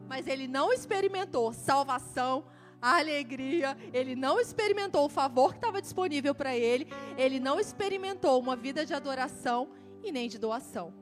mas 0.07 0.27
ele 0.27 0.47
não 0.47 0.71
experimentou 0.71 1.51
salvação, 1.53 2.45
alegria, 2.81 3.77
ele 3.93 4.15
não 4.15 4.39
experimentou 4.39 5.05
o 5.05 5.09
favor 5.09 5.51
que 5.51 5.57
estava 5.57 5.81
disponível 5.81 6.33
para 6.33 6.55
ele, 6.55 6.87
ele 7.17 7.39
não 7.39 7.59
experimentou 7.59 8.39
uma 8.39 8.55
vida 8.55 8.85
de 8.85 8.93
adoração 8.93 9.69
e 10.03 10.11
nem 10.11 10.29
de 10.29 10.37
doação. 10.37 10.93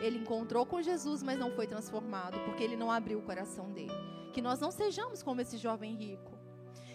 Ele 0.00 0.18
encontrou 0.18 0.64
com 0.64 0.80
Jesus, 0.80 1.22
mas 1.22 1.38
não 1.38 1.50
foi 1.50 1.66
transformado, 1.66 2.38
porque 2.44 2.62
ele 2.62 2.76
não 2.76 2.90
abriu 2.90 3.18
o 3.18 3.22
coração 3.22 3.70
dele. 3.72 3.92
Que 4.32 4.40
nós 4.40 4.60
não 4.60 4.70
sejamos 4.70 5.22
como 5.22 5.40
esse 5.40 5.58
jovem 5.58 5.94
rico. 5.94 6.38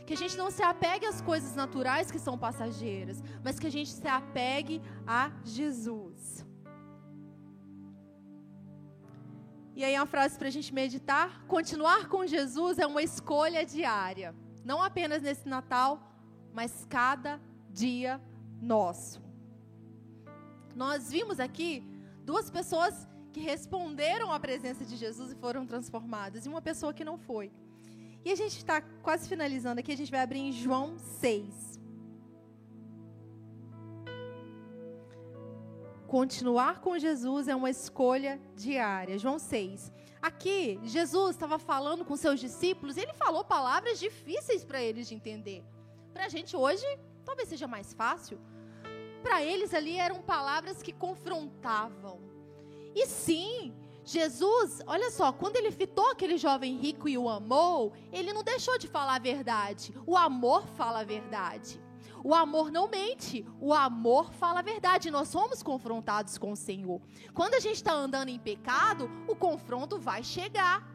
Que 0.06 0.14
a 0.14 0.18
gente 0.18 0.38
não 0.38 0.50
se 0.50 0.64
apegue 0.64 1.06
às 1.06 1.22
coisas 1.22 1.56
naturais 1.56 2.12
que 2.12 2.20
são 2.20 2.38
passageiras, 2.38 3.22
mas 3.44 3.60
que 3.60 3.68
a 3.68 3.72
gente 3.72 3.92
se 3.92 4.08
apegue 4.08 4.82
a 5.06 5.32
Jesus. 5.44 6.46
E 9.76 9.84
aí, 9.84 9.98
uma 9.98 10.06
frase 10.06 10.38
para 10.38 10.48
a 10.48 10.52
gente 10.52 10.74
meditar: 10.74 11.46
continuar 11.48 12.08
com 12.08 12.26
Jesus 12.26 12.78
é 12.78 12.86
uma 12.86 13.02
escolha 13.02 13.66
diária, 13.66 14.36
não 14.64 14.82
apenas 14.82 15.22
nesse 15.22 15.48
Natal, 15.48 16.12
mas 16.54 16.86
cada 16.90 17.40
dia 17.70 18.22
nosso. 18.62 19.22
Nós 20.76 21.12
vimos 21.12 21.40
aqui 21.40 21.84
duas 22.24 22.50
pessoas 22.50 23.08
que 23.32 23.40
responderam 23.40 24.32
à 24.32 24.40
presença 24.40 24.86
de 24.86 24.96
Jesus 24.96 25.32
e 25.32 25.36
foram 25.36 25.66
transformadas, 25.66 26.46
e 26.46 26.50
uma 26.50 26.62
pessoa 26.62 26.94
que 26.94 27.04
não 27.04 27.18
foi. 27.18 27.52
E 28.24 28.32
a 28.32 28.36
gente 28.36 28.58
está 28.58 28.80
quase 29.02 29.28
finalizando 29.28 29.80
aqui, 29.80 29.92
a 29.92 29.98
gente 29.98 30.12
vai 30.12 30.22
abrir 30.22 30.40
em 30.40 30.52
João 30.52 30.98
6. 30.98 31.73
Continuar 36.14 36.80
com 36.80 36.96
Jesus 37.00 37.48
é 37.48 37.56
uma 37.56 37.72
escolha 37.72 38.40
diária. 38.56 39.18
João 39.18 39.40
6. 39.40 39.92
Aqui, 40.22 40.80
Jesus 40.84 41.32
estava 41.32 41.58
falando 41.58 42.06
com 42.06 42.16
seus 42.16 42.40
discípulos 42.40 42.98
e 42.98 43.00
ele 43.00 43.14
falou 43.14 43.44
palavras 43.44 44.00
difíceis 44.00 44.64
para 44.64 44.80
eles 44.80 45.08
de 45.08 45.16
entender. 45.16 45.64
Para 46.14 46.26
a 46.26 46.30
gente 46.30 46.56
hoje, 46.56 46.86
talvez 47.26 47.50
seja 47.50 47.66
mais 47.66 47.96
fácil. 47.96 48.40
para 49.24 49.42
eles 49.42 49.74
ali 49.74 49.98
eram 49.98 50.22
palavras 50.22 50.84
que 50.84 50.94
confrontavam. 50.94 52.22
E 52.94 53.08
sim, 53.08 53.74
Jesus, 54.06 54.82
olha 54.86 55.10
só, 55.10 55.32
quando 55.32 55.56
ele 55.56 55.72
fitou 55.72 56.12
aquele 56.12 56.38
jovem 56.38 56.78
rico 56.78 57.10
e 57.10 57.18
o 57.18 57.28
amou, 57.28 57.92
ele 58.12 58.32
não 58.32 58.44
deixou 58.44 58.78
de 58.78 58.88
falar 58.88 59.16
a 59.16 59.20
verdade. 59.20 59.92
O 60.06 60.16
amor 60.16 60.68
fala 60.78 61.00
a 61.00 61.04
verdade. 61.04 61.82
O 62.24 62.34
amor 62.34 62.72
não 62.72 62.88
mente, 62.88 63.46
o 63.60 63.74
amor 63.74 64.32
fala 64.34 64.60
a 64.60 64.64
verdade. 64.64 65.12
Nós 65.12 65.28
somos 65.28 65.62
confrontados 65.62 66.38
com 66.38 66.54
o 66.54 66.56
Senhor. 66.56 67.02
Quando 67.34 67.56
a 67.56 67.60
gente 67.60 67.76
está 67.76 67.94
andando 67.94 68.30
em 68.30 68.40
pecado, 68.40 69.10
o 69.28 69.36
confronto 69.36 70.00
vai 70.00 70.24
chegar. 70.24 70.90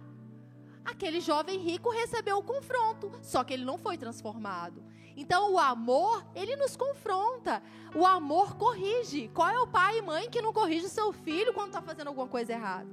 Aquele 0.85 1.21
jovem 1.21 1.59
rico 1.59 1.91
recebeu 1.91 2.39
o 2.39 2.43
confronto, 2.43 3.13
só 3.21 3.45
que 3.45 3.53
ele 3.53 3.65
não 3.65 3.77
foi 3.77 3.99
transformado. 3.99 4.83
Então 5.15 5.53
o 5.53 5.59
amor, 5.59 6.25
ele 6.35 6.57
nos 6.57 6.77
confronta. 6.77 7.63
O 7.95 8.07
amor 8.07 8.57
corrige. 8.57 9.29
Qual 9.35 9.49
é 9.49 9.61
o 9.61 9.67
pai 9.67 9.99
e 9.99 10.03
mãe 10.03 10.31
que 10.31 10.41
não 10.41 10.53
corrige 10.53 10.87
o 10.87 10.89
seu 10.89 11.13
filho 11.13 11.53
quando 11.53 11.69
está 11.69 11.83
fazendo 11.83 12.09
alguma 12.09 12.29
coisa 12.29 12.53
errada? 12.53 12.89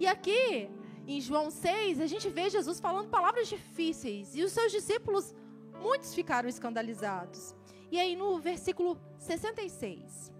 E 0.00 0.06
aqui, 0.06 0.70
em 1.06 1.20
João 1.20 1.50
6, 1.50 2.00
a 2.00 2.06
gente 2.06 2.28
vê 2.30 2.48
Jesus 2.48 2.80
falando 2.80 3.10
palavras 3.10 3.46
difíceis. 3.46 4.34
E 4.34 4.42
os 4.42 4.52
seus 4.52 4.72
discípulos, 4.72 5.34
muitos 5.80 6.14
ficaram 6.14 6.48
escandalizados. 6.48 7.54
E 7.90 7.98
aí 7.98 8.14
no 8.14 8.38
versículo 8.38 9.00
66. 9.18 10.32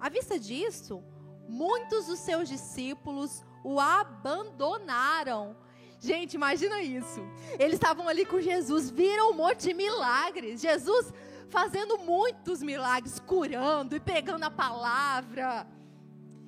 À 0.00 0.08
vista 0.08 0.38
disso, 0.38 1.02
muitos 1.48 2.06
dos 2.06 2.18
seus 2.18 2.48
discípulos 2.48 3.44
o 3.62 3.78
abandonaram 3.78 5.56
Gente, 6.02 6.34
imagina 6.34 6.82
isso. 6.82 7.20
Eles 7.60 7.74
estavam 7.74 8.08
ali 8.08 8.26
com 8.26 8.40
Jesus, 8.40 8.90
viram 8.90 9.30
um 9.30 9.34
monte 9.34 9.68
de 9.68 9.72
milagres. 9.72 10.60
Jesus 10.60 11.14
fazendo 11.48 11.96
muitos 11.98 12.60
milagres, 12.60 13.20
curando 13.20 13.94
e 13.94 14.00
pegando 14.00 14.42
a 14.42 14.50
palavra, 14.50 15.64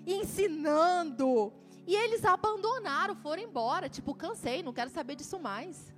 ensinando. 0.05 1.53
E 1.87 1.95
eles 1.95 2.25
abandonaram, 2.25 3.15
foram 3.15 3.45
embora. 3.45 3.89
Tipo, 3.89 4.13
cansei, 4.13 4.61
não 4.61 4.73
quero 4.73 4.91
saber 4.91 5.15
disso 5.15 5.39
mais. 5.39 5.95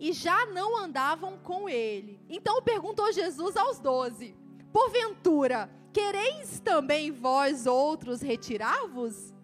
E 0.00 0.14
já 0.14 0.46
não 0.46 0.78
andavam 0.78 1.36
com 1.36 1.68
ele. 1.68 2.18
Então 2.26 2.62
perguntou 2.62 3.12
Jesus 3.12 3.54
aos 3.54 3.78
doze: 3.78 4.34
Porventura, 4.72 5.70
quereis 5.92 6.58
também 6.58 7.10
vós 7.10 7.66
outros 7.66 8.22
retirar-vos? 8.22 9.34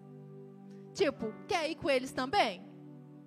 Tipo, 0.95 1.31
quer 1.47 1.69
ir 1.69 1.75
com 1.75 1.91
eles 1.91 2.11
também? 2.11 2.65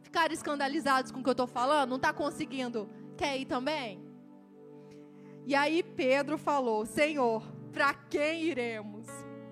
Ficar 0.03 0.33
escandalizados 0.33 1.13
com 1.13 1.21
o 1.21 1.23
que 1.23 1.29
eu 1.29 1.33
estou 1.33 1.47
falando? 1.47 1.91
Não 1.91 1.97
está 1.99 2.13
conseguindo? 2.13 2.91
Quer 3.17 3.39
ir 3.39 3.47
também? 3.47 4.05
E 5.47 5.55
aí 5.55 5.85
Pedro 5.85 6.37
falou: 6.37 6.85
Senhor, 6.85 7.43
para 7.73 7.95
quem 7.95 8.43
iremos? 8.43 9.07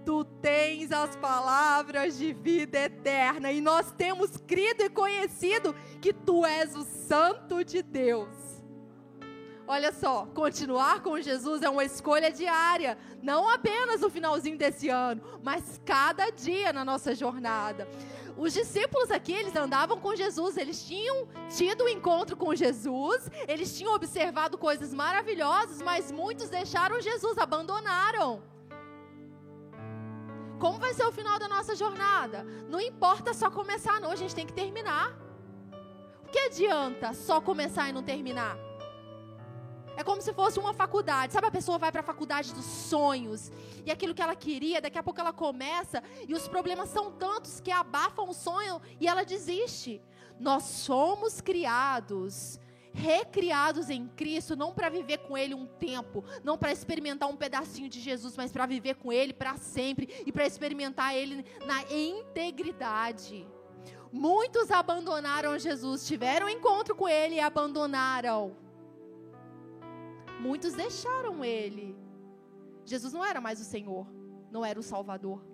Tu 0.04 0.24
tens 0.40 0.90
as 0.90 1.14
palavras 1.16 2.16
de 2.16 2.32
vida 2.32 2.78
eterna, 2.78 3.52
e 3.52 3.60
nós 3.60 3.92
temos 3.92 4.36
crido 4.38 4.82
e 4.82 4.88
conhecido 4.88 5.74
que 6.00 6.12
tu 6.12 6.44
és 6.44 6.74
o 6.74 6.84
Santo 6.84 7.64
de 7.64 7.82
Deus. 7.82 8.48
Olha 9.70 9.92
só, 9.92 10.24
continuar 10.34 11.02
com 11.02 11.20
Jesus 11.20 11.60
é 11.60 11.68
uma 11.68 11.84
escolha 11.84 12.32
diária, 12.32 12.96
não 13.22 13.46
apenas 13.46 14.00
no 14.00 14.08
finalzinho 14.08 14.56
desse 14.56 14.88
ano, 14.88 15.20
mas 15.42 15.78
cada 15.84 16.30
dia 16.30 16.72
na 16.72 16.86
nossa 16.86 17.14
jornada. 17.14 17.86
Os 18.34 18.54
discípulos 18.54 19.10
aqui, 19.10 19.32
eles 19.32 19.54
andavam 19.54 20.00
com 20.00 20.16
Jesus, 20.16 20.56
eles 20.56 20.82
tinham 20.86 21.28
tido 21.54 21.84
um 21.84 21.88
encontro 21.88 22.34
com 22.34 22.54
Jesus, 22.54 23.30
eles 23.46 23.76
tinham 23.76 23.92
observado 23.94 24.56
coisas 24.56 24.94
maravilhosas, 24.94 25.82
mas 25.82 26.10
muitos 26.10 26.48
deixaram 26.48 26.98
Jesus, 27.00 27.36
abandonaram. 27.36 28.42
Como 30.58 30.78
vai 30.78 30.94
ser 30.94 31.04
o 31.04 31.12
final 31.12 31.38
da 31.38 31.46
nossa 31.46 31.76
jornada? 31.76 32.42
Não 32.70 32.80
importa 32.80 33.34
só 33.34 33.50
começar, 33.50 34.00
não, 34.00 34.10
a 34.10 34.16
gente 34.16 34.34
tem 34.34 34.46
que 34.46 34.52
terminar. 34.52 35.27
Que 36.30 36.38
adianta 36.38 37.12
só 37.14 37.40
começar 37.40 37.88
e 37.88 37.92
não 37.92 38.02
terminar? 38.02 38.56
É 39.96 40.04
como 40.04 40.22
se 40.22 40.32
fosse 40.32 40.60
uma 40.60 40.72
faculdade. 40.72 41.32
Sabe, 41.32 41.48
a 41.48 41.50
pessoa 41.50 41.76
vai 41.76 41.90
para 41.90 42.02
a 42.02 42.04
faculdade 42.04 42.54
dos 42.54 42.64
sonhos. 42.64 43.50
E 43.84 43.90
aquilo 43.90 44.14
que 44.14 44.22
ela 44.22 44.36
queria, 44.36 44.80
daqui 44.80 44.96
a 44.96 45.02
pouco 45.02 45.20
ela 45.20 45.32
começa. 45.32 46.02
E 46.28 46.34
os 46.34 46.46
problemas 46.46 46.88
são 46.90 47.10
tantos 47.10 47.58
que 47.58 47.72
abafam 47.72 48.28
o 48.28 48.32
sonho 48.34 48.80
e 49.00 49.08
ela 49.08 49.24
desiste. 49.24 50.00
Nós 50.38 50.62
somos 50.62 51.40
criados 51.40 52.60
recriados 52.92 53.90
em 53.90 54.08
Cristo, 54.08 54.56
não 54.56 54.72
para 54.72 54.88
viver 54.88 55.18
com 55.18 55.38
Ele 55.38 55.54
um 55.54 55.66
tempo, 55.66 56.24
não 56.42 56.58
para 56.58 56.72
experimentar 56.72 57.28
um 57.28 57.36
pedacinho 57.36 57.88
de 57.88 58.00
Jesus, 58.00 58.36
mas 58.36 58.50
para 58.50 58.66
viver 58.66 58.96
com 58.96 59.12
Ele 59.12 59.32
para 59.32 59.56
sempre 59.56 60.22
e 60.26 60.32
para 60.32 60.46
experimentar 60.46 61.14
Ele 61.14 61.44
na 61.64 61.82
integridade. 61.92 63.46
Muitos 64.12 64.70
abandonaram 64.70 65.58
Jesus, 65.58 66.06
tiveram 66.06 66.46
um 66.46 66.50
encontro 66.50 66.94
com 66.94 67.08
Ele 67.08 67.36
e 67.36 67.40
abandonaram. 67.40 68.56
Muitos 70.38 70.74
deixaram 70.74 71.44
ele. 71.44 71.96
Jesus 72.84 73.12
não 73.12 73.24
era 73.24 73.40
mais 73.40 73.60
o 73.60 73.64
Senhor, 73.64 74.06
não 74.50 74.64
era 74.64 74.78
o 74.78 74.82
Salvador. 74.82 75.44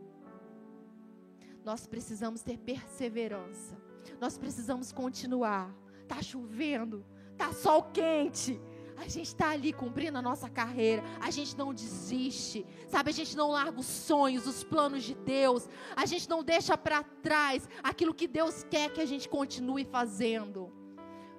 Nós 1.64 1.86
precisamos 1.86 2.42
ter 2.42 2.58
perseverança. 2.58 3.76
Nós 4.20 4.36
precisamos 4.36 4.92
continuar. 4.92 5.74
Tá 6.06 6.20
chovendo, 6.20 7.04
tá 7.38 7.52
sol 7.52 7.84
quente. 7.84 8.60
A 8.96 9.08
gente 9.08 9.26
está 9.26 9.50
ali 9.50 9.72
cumprindo 9.72 10.18
a 10.18 10.22
nossa 10.22 10.48
carreira. 10.48 11.02
A 11.20 11.30
gente 11.30 11.56
não 11.56 11.74
desiste, 11.74 12.64
sabe? 12.88 13.10
A 13.10 13.12
gente 13.12 13.36
não 13.36 13.50
larga 13.50 13.80
os 13.80 13.86
sonhos, 13.86 14.46
os 14.46 14.62
planos 14.62 15.02
de 15.02 15.14
Deus. 15.14 15.68
A 15.96 16.06
gente 16.06 16.28
não 16.28 16.42
deixa 16.42 16.76
para 16.76 17.02
trás 17.02 17.68
aquilo 17.82 18.14
que 18.14 18.26
Deus 18.26 18.64
quer 18.70 18.90
que 18.90 19.00
a 19.00 19.06
gente 19.06 19.28
continue 19.28 19.84
fazendo 19.84 20.72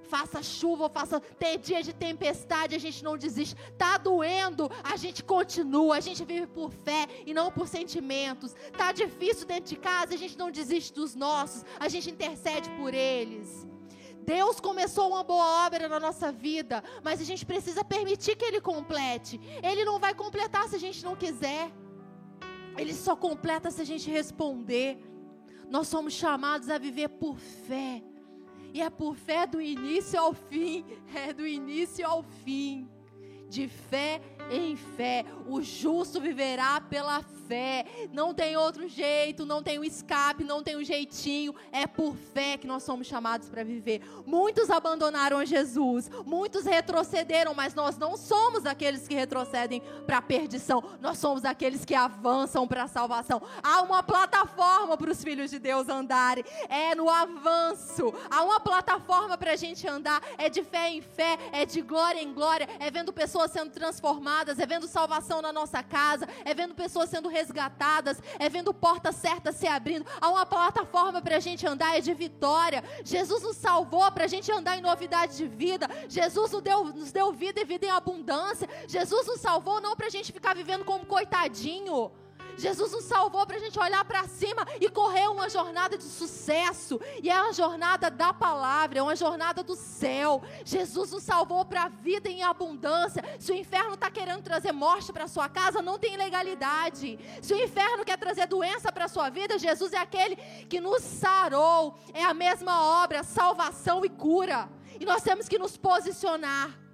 faça 0.06 0.42
chuva 0.42 0.88
faça 0.90 1.20
ter 1.20 1.58
dia 1.58 1.82
de 1.82 1.94
tempestade, 1.94 2.76
a 2.76 2.80
gente 2.80 3.04
não 3.04 3.18
desiste. 3.18 3.56
Tá 3.78 3.98
doendo, 3.98 4.70
a 4.84 4.96
gente 4.96 5.24
continua, 5.24 5.98
a 5.98 6.00
gente 6.00 6.24
vive 6.24 6.48
por 6.48 6.72
fé 6.72 7.08
e 7.26 7.34
não 7.34 7.52
por 7.52 7.68
sentimentos. 7.68 8.56
Tá 8.78 8.92
difícil 8.92 9.46
dentro 9.46 9.72
de 9.72 9.78
casa, 9.78 10.14
a 10.14 10.18
gente 10.18 10.38
não 10.38 10.52
desiste 10.52 10.94
dos 10.94 11.16
nossos, 11.16 11.66
a 11.80 11.90
gente 11.90 12.10
intercede 12.10 12.70
por 12.72 12.94
eles. 12.94 13.68
Deus 14.26 14.60
começou 14.60 15.10
uma 15.10 15.24
boa 15.24 15.66
obra 15.66 15.88
na 15.88 16.00
nossa 16.00 16.32
vida, 16.32 16.84
mas 17.04 17.22
a 17.22 17.24
gente 17.24 17.46
precisa 17.46 17.84
permitir 17.84 18.36
que 18.36 18.44
ele 18.44 18.60
complete. 18.60 19.40
Ele 19.62 19.86
não 19.86 20.00
vai 20.00 20.16
completar 20.16 20.68
se 20.68 20.76
a 20.76 20.80
gente 20.80 21.04
não 21.06 21.16
quiser. 21.16 21.72
Ele 22.78 22.94
só 22.94 23.16
completa 23.16 23.70
se 23.70 23.82
a 23.82 23.86
gente 23.86 24.10
responder. 24.10 24.98
Nós 25.70 25.88
somos 25.88 26.14
chamados 26.14 26.70
a 26.70 26.78
viver 26.78 27.10
por 27.10 27.38
fé. 27.38 28.04
E 28.74 28.82
é 28.82 28.90
por 28.90 29.16
fé 29.16 29.48
do 29.48 29.62
início 29.62 30.20
ao 30.20 30.34
fim, 30.34 30.86
é 31.16 31.32
do 31.32 31.46
início 31.48 32.06
ao 32.06 32.24
fim. 32.24 32.90
De 33.48 33.68
fé 33.68 34.20
em 34.50 34.76
fé, 34.76 35.26
o 35.48 35.62
justo 35.62 36.20
viverá 36.20 36.80
pela 36.82 37.22
fé. 37.48 37.86
Não 38.12 38.34
tem 38.34 38.58
outro 38.58 38.88
jeito, 38.88 39.46
não 39.46 39.62
tem 39.62 39.80
um 39.80 39.84
escape, 39.84 40.44
não 40.44 40.64
tem 40.64 40.76
um 40.76 40.84
jeitinho. 40.84 41.54
É 41.72 41.88
por 41.88 42.16
fé 42.16 42.58
que 42.58 42.68
nós 42.68 42.84
somos 42.84 43.08
chamados 43.08 43.50
para 43.50 43.64
viver. 43.64 44.02
Muitos 44.26 44.70
abandonaram 44.70 45.46
Jesus, 45.46 46.10
muitos 46.26 46.66
retrocederam, 46.66 47.54
mas 47.54 47.74
nós 47.74 47.98
não 47.98 48.18
somos 48.18 48.66
aqueles 48.66 49.08
que 49.08 49.16
retrocedem 49.16 49.82
para 50.06 50.18
a 50.18 50.22
perdição. 50.22 50.84
Nós 51.00 51.18
somos 51.18 51.46
aqueles 51.46 51.86
que 51.86 51.96
avançam 51.96 52.68
para 52.68 52.84
a 52.84 52.88
salvação. 52.88 53.42
Há 53.62 53.82
uma 53.82 54.02
plataforma 54.02 54.98
para 54.98 55.12
os 55.12 55.24
filhos 55.24 55.52
de 55.52 55.60
Deus 55.60 55.90
andarem. 55.90 56.44
É 56.70 56.96
no 56.96 57.10
avanço. 57.10 58.14
Há 58.30 58.44
uma 58.44 58.60
plataforma 58.60 59.38
para 59.38 59.52
a 59.52 59.56
gente 59.56 59.88
andar. 59.88 60.22
É 60.38 60.50
de 60.50 60.64
fé 60.64 60.90
em 60.90 61.02
fé, 61.02 61.38
é 61.52 61.66
de 61.66 61.82
glória 61.82 62.22
em 62.22 62.34
glória. 62.34 62.68
É 62.80 62.90
vendo 62.90 63.14
pessoas 63.14 63.52
sendo 63.52 63.72
transformadas, 63.72 64.35
é 64.44 64.66
vendo 64.66 64.88
salvação 64.88 65.42
na 65.42 65.54
nossa 65.54 65.82
casa, 65.82 66.28
é 66.44 66.54
vendo 66.54 66.76
pessoas 66.76 67.10
sendo 67.10 67.30
resgatadas, 67.30 68.22
é 68.38 68.50
vendo 68.50 68.74
portas 68.74 69.16
certas 69.16 69.56
se 69.56 69.68
abrindo. 69.68 70.06
Há 70.20 70.30
uma 70.30 70.46
plataforma 70.46 71.22
para 71.22 71.38
a 71.38 71.40
gente 71.40 71.66
andar, 71.66 71.98
é 71.98 72.02
de 72.02 72.14
vitória. 72.14 72.84
Jesus 73.04 73.44
nos 73.44 73.58
salvou 73.58 74.12
para 74.12 74.26
a 74.26 74.28
gente 74.28 74.52
andar 74.52 74.78
em 74.78 74.82
novidade 74.82 75.38
de 75.38 75.48
vida. 75.48 75.88
Jesus 76.10 76.52
nos 76.52 76.62
deu, 76.62 76.86
nos 76.86 77.12
deu 77.12 77.32
vida 77.32 77.62
e 77.62 77.66
vida 77.66 77.86
em 77.86 77.92
abundância. 77.92 78.68
Jesus 78.88 79.26
nos 79.28 79.40
salvou 79.40 79.80
não 79.80 79.96
para 79.96 80.08
a 80.08 80.10
gente 80.10 80.34
ficar 80.34 80.54
vivendo 80.54 80.84
como 80.84 81.06
coitadinho. 81.06 82.12
Jesus 82.58 82.92
nos 82.92 83.06
salvou 83.06 83.46
para 83.46 83.58
a 83.58 83.60
gente 83.60 83.78
olhar 83.80 84.04
para 84.06 84.28
cima 84.28 84.66
e 84.80 84.90
correr 84.90 85.28
uma 85.28 85.50
jornada 85.50 85.98
de 85.98 86.04
sucesso. 86.04 87.00
E 87.22 87.30
é 87.30 87.42
uma 87.42 87.54
jornada 87.54 88.10
da 88.10 88.34
palavra, 88.34 89.00
é 89.00 89.02
uma 89.02 89.16
jornada 89.16 89.64
do 89.64 89.76
céu. 89.76 90.42
Jesus 90.64 91.12
nos 91.12 91.24
salvou 91.24 91.66
para 91.66 91.84
a 91.84 91.90
vida 91.90 92.30
em 92.30 92.44
abundância. 92.44 93.24
Se 93.40 93.52
o 93.52 93.56
inferno 93.56 93.96
está 93.96 94.10
querendo 94.10 94.42
trazer 94.42 94.72
morte 94.72 95.12
para 95.12 95.28
sua 95.28 95.50
casa, 95.50 95.82
não 95.82 95.98
tem 95.98 96.18
legalidade. 96.18 97.20
Se 97.42 97.54
o 97.54 97.62
inferno 97.62 98.06
quer 98.06 98.18
trazer 98.18 98.48
doença 98.48 98.92
para 98.92 99.08
sua 99.08 99.30
vida, 99.30 99.58
Jesus 99.58 99.94
é 99.94 99.98
aquele 99.98 100.36
que 100.70 100.80
nos 100.80 101.04
sarou. 101.04 101.98
É 102.14 102.24
a 102.24 102.34
mesma 102.34 103.04
obra, 103.04 103.24
salvação 103.24 104.06
e 104.06 104.10
cura. 104.10 104.70
E 105.00 105.06
nós 105.06 105.22
temos 105.22 105.48
que 105.48 105.60
nos 105.60 105.76
posicionar. 105.76 106.85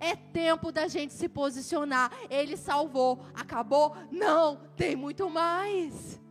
É 0.00 0.16
tempo 0.16 0.70
da 0.72 0.88
gente 0.88 1.12
se 1.12 1.28
posicionar. 1.28 2.10
Ele 2.30 2.56
salvou. 2.56 3.24
Acabou? 3.34 3.96
Não, 4.10 4.60
tem 4.76 4.96
muito 4.96 5.28
mais 5.30 6.22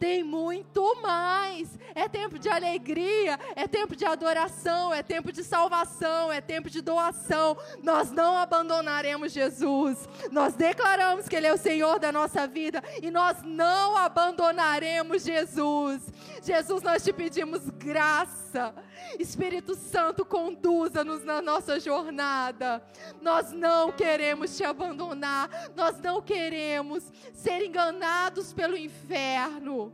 tem 0.00 0.24
muito 0.24 0.96
mais. 1.02 1.78
É 1.94 2.08
tempo 2.08 2.38
de 2.38 2.48
alegria, 2.48 3.38
é 3.54 3.68
tempo 3.68 3.94
de 3.94 4.06
adoração, 4.06 4.94
é 4.94 5.02
tempo 5.02 5.30
de 5.30 5.44
salvação, 5.44 6.32
é 6.32 6.40
tempo 6.40 6.70
de 6.70 6.80
doação. 6.80 7.56
Nós 7.82 8.10
não 8.10 8.38
abandonaremos 8.38 9.30
Jesus. 9.30 10.08
Nós 10.32 10.54
declaramos 10.54 11.28
que 11.28 11.36
Ele 11.36 11.46
é 11.46 11.52
o 11.52 11.58
Senhor 11.58 11.98
da 11.98 12.10
nossa 12.10 12.46
vida 12.46 12.82
e 13.02 13.10
nós 13.10 13.42
não 13.44 13.94
abandonaremos 13.94 15.22
Jesus. 15.22 16.10
Jesus, 16.42 16.82
nós 16.82 17.04
te 17.04 17.12
pedimos 17.12 17.68
graça. 17.68 18.74
Espírito 19.18 19.74
Santo, 19.74 20.24
conduza-nos 20.24 21.24
na 21.24 21.42
nossa 21.42 21.78
jornada. 21.80 22.82
Nós 23.20 23.52
não 23.52 23.92
queremos 23.92 24.56
te 24.56 24.64
abandonar, 24.64 25.48
nós 25.74 26.00
não 26.00 26.22
queremos 26.22 27.12
ser 27.32 27.64
enganados 27.64 28.52
pelo 28.52 28.76
inferno. 28.76 29.92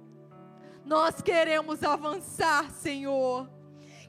Nós 0.85 1.21
queremos 1.21 1.83
avançar, 1.83 2.71
Senhor. 2.71 3.56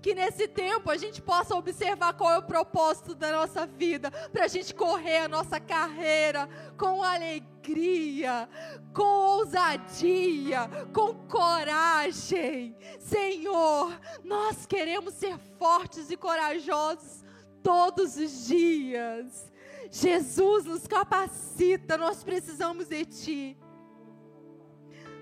Que 0.02 0.14
nesse 0.14 0.48
tempo 0.48 0.90
a 0.90 0.98
gente 0.98 1.22
possa 1.22 1.56
observar 1.56 2.14
qual 2.14 2.32
é 2.32 2.38
o 2.38 2.44
propósito 2.44 3.16
da 3.16 3.32
nossa 3.32 3.66
vida, 3.66 4.12
para 4.32 4.46
a 4.46 4.48
gente 4.48 4.74
correr 4.74 5.20
a 5.20 5.28
nossa 5.28 5.60
carreira 5.60 6.48
com 6.78 7.04
alegria, 7.04 8.48
com 8.94 9.04
ousadia, 9.04 10.70
com 10.94 11.14
coragem. 11.28 12.76
Senhor, 13.00 14.00
nós 14.24 14.66
queremos 14.66 15.14
ser 15.14 15.38
fortes 15.58 16.10
e 16.12 16.18
corajosos 16.18 17.24
todos 17.64 18.18
os 18.18 18.48
dias. 18.48 19.52
Jesus 19.92 20.66
nos 20.66 20.86
capacita, 20.88 21.98
nós 21.98 22.24
precisamos 22.24 22.88
de 22.88 23.06
Ti. 23.06 23.58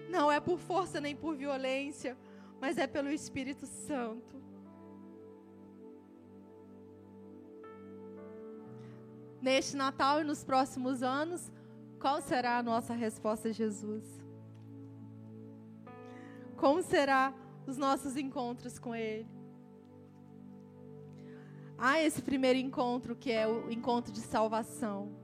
Não 0.10 0.32
é 0.32 0.40
por 0.40 0.58
força 0.58 1.02
nem 1.02 1.16
por 1.16 1.36
violência, 1.36 2.18
mas 2.60 2.78
é 2.78 2.88
pelo 2.88 3.10
Espírito 3.10 3.66
Santo. 3.66 4.42
Neste 9.46 9.78
Natal 9.78 10.22
e 10.22 10.24
nos 10.24 10.44
próximos 10.44 11.04
anos, 11.04 11.52
qual 12.00 12.20
será 12.20 12.58
a 12.58 12.64
nossa 12.64 12.96
resposta 12.96 13.50
a 13.50 13.52
Jesus? 13.52 14.04
Como 16.58 16.82
será 16.82 17.32
os 17.68 17.78
nossos 17.78 18.18
encontros 18.18 18.80
com 18.80 18.96
Ele? 18.96 19.28
Há 21.78 22.02
esse 22.02 22.24
primeiro 22.24 22.58
encontro 22.58 23.16
que 23.16 23.32
é 23.32 23.48
o 23.48 23.72
encontro 23.72 24.12
de 24.12 24.22
salvação. 24.22 25.16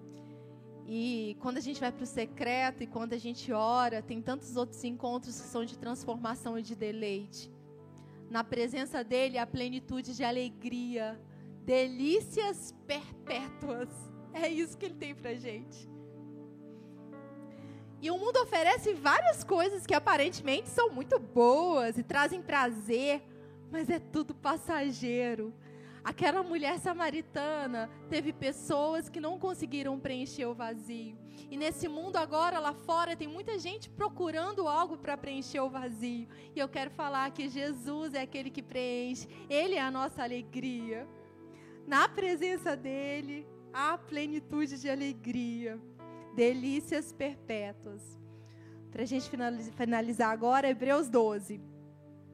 E 0.86 1.36
quando 1.40 1.58
a 1.58 1.62
gente 1.62 1.80
vai 1.80 1.92
para 1.92 2.04
o 2.04 2.06
secreto 2.06 2.84
e 2.84 2.88
quando 2.88 3.14
a 3.14 3.18
gente 3.18 3.52
ora, 3.52 4.04
tem 4.04 4.22
tantos 4.22 4.56
outros 4.56 4.84
encontros 4.84 5.42
que 5.42 5.48
são 5.48 5.66
de 5.66 5.80
transformação 5.80 6.60
e 6.60 6.62
de 6.62 6.76
deleite. 6.76 7.52
Na 8.30 8.44
presença 8.44 9.04
dele, 9.04 9.40
a 9.40 9.48
plenitude 9.48 10.16
de 10.16 10.24
alegria, 10.24 11.20
delícias 11.66 12.72
perpétuas. 12.86 14.11
É 14.34 14.48
isso 14.48 14.78
que 14.78 14.86
ele 14.86 14.96
tem 14.96 15.14
para 15.14 15.34
gente. 15.34 15.90
E 18.02 18.10
o 18.10 18.18
mundo 18.18 18.38
oferece 18.38 18.94
várias 18.94 19.44
coisas 19.44 19.86
que 19.86 19.94
aparentemente 19.94 20.70
são 20.70 20.90
muito 20.90 21.20
boas 21.20 21.98
e 21.98 22.04
trazem 22.04 22.42
prazer, 22.42 23.22
mas 23.70 23.90
é 23.90 24.00
tudo 24.00 24.34
passageiro. 24.34 25.54
Aquela 26.04 26.42
mulher 26.42 26.80
samaritana 26.80 27.88
teve 28.10 28.34
pessoas 28.34 29.08
que 29.08 29.20
não 29.20 29.38
conseguiram 29.38 30.00
preencher 30.00 30.46
o 30.46 30.54
vazio. 30.54 31.16
E 31.50 31.56
nesse 31.56 31.88
mundo 31.88 32.16
agora, 32.16 32.58
lá 32.58 32.74
fora, 32.74 33.16
tem 33.16 33.28
muita 33.28 33.60
gente 33.60 33.88
procurando 33.88 34.68
algo 34.68 34.98
para 34.98 35.16
preencher 35.16 35.60
o 35.60 35.70
vazio. 35.70 36.28
E 36.56 36.60
eu 36.60 36.68
quero 36.68 36.90
falar 36.90 37.30
que 37.32 37.48
Jesus 37.48 38.16
é 38.16 38.22
aquele 38.22 38.50
que 38.50 38.64
preenche, 38.64 39.28
Ele 39.48 39.76
é 39.76 39.82
a 39.82 39.92
nossa 39.92 40.24
alegria. 40.24 41.08
Na 41.86 42.10
presença 42.10 42.76
dEle, 42.76 43.46
há 43.74 43.98
plenitude 43.98 44.80
de 44.80 44.90
alegria, 44.90 45.80
delícias 46.36 47.12
perpétuas. 47.12 48.20
Para 48.92 49.04
a 49.04 49.06
gente 49.06 49.30
finalizar 49.76 50.32
agora, 50.32 50.70
Hebreus 50.70 51.10
12. 51.10 51.62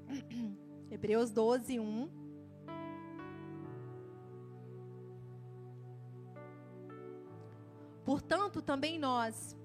Hebreus 0.90 1.32
12, 1.32 1.80
1. 1.80 2.10
Portanto, 8.04 8.62
também 8.62 8.98
nós, 8.98 9.56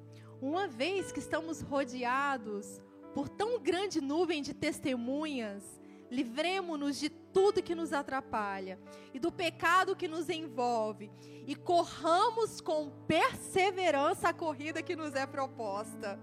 uma 0.41 0.67
vez 0.67 1.13
que 1.13 1.21
estamos 1.21 1.61
rodeados 1.61 2.83
por 3.15 3.29
tão 3.29 3.61
grande 3.61 4.01
nuvem 4.01 4.43
de 4.43 4.53
testemunhas, 4.53 5.81
livremos-nos 6.11 6.99
de 6.99 7.09
tudo 7.33 7.63
que 7.63 7.75
nos 7.75 7.93
atrapalha 7.93 8.79
e 9.13 9.19
do 9.19 9.33
pecado 9.33 9.97
que 9.97 10.09
nos 10.09 10.29
envolve 10.29 11.11
e 11.47 11.55
corramos 11.55 12.61
com 12.61 12.91
perseverança 13.07 14.29
a 14.29 14.35
corrida 14.35 14.83
que 14.83 14.97
nos 14.97 15.15
é 15.15 15.27
proposta. 15.27 16.19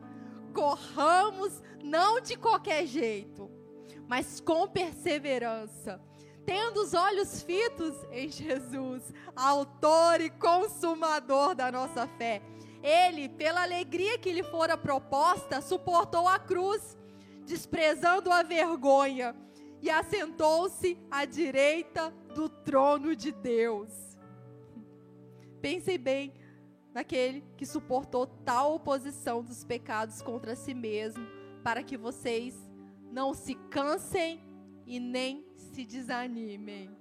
Corramos 0.53 1.62
não 1.84 2.20
de 2.20 2.36
qualquer 2.36 2.86
jeito, 2.86 3.49
mas 4.07 4.39
com 4.39 4.68
perseverança 4.68 6.01
tendo 6.49 6.82
os 6.82 6.95
olhos 6.95 7.43
fitos 7.43 7.93
em 8.12 8.28
Jesus, 8.28 9.14
autor 9.36 10.20
e 10.20 10.32
consumador 10.32 11.53
da 11.53 11.72
nossa 11.72 12.07
fé. 12.07 12.41
Ele, 12.82 13.30
pela 13.30 13.62
alegria 13.62 14.18
que 14.18 14.32
lhe 14.32 14.41
fora 14.41 14.76
proposta, 14.76 15.62
suportou 15.62 16.28
a 16.28 16.39
cruz, 16.39 16.97
desprezando 17.45 18.32
a 18.32 18.41
vergonha, 18.41 19.36
e 19.82 19.90
assentou-se 19.90 20.98
à 21.10 21.26
direita 21.26 22.14
do 22.34 22.50
trono 22.50 23.16
de 23.16 23.32
Deus. 23.32 23.90
Pensem 25.62 25.98
bem 25.98 26.34
naquele 26.94 27.44
que 27.58 27.66
suportou 27.66 28.26
tal 28.26 28.76
oposição 28.76 29.44
dos 29.44 29.64
pecados 29.64 30.22
contra 30.22 30.56
si 30.56 30.74
mesmo, 30.74 31.26
para 31.64 31.84
que 31.84 31.98
vocês 31.98 32.56
não 33.12 33.34
se 33.34 33.56
cansem 33.70 34.42
e 34.86 35.00
nem 35.00 35.46
se 35.56 35.86
desanimem. 35.86 36.98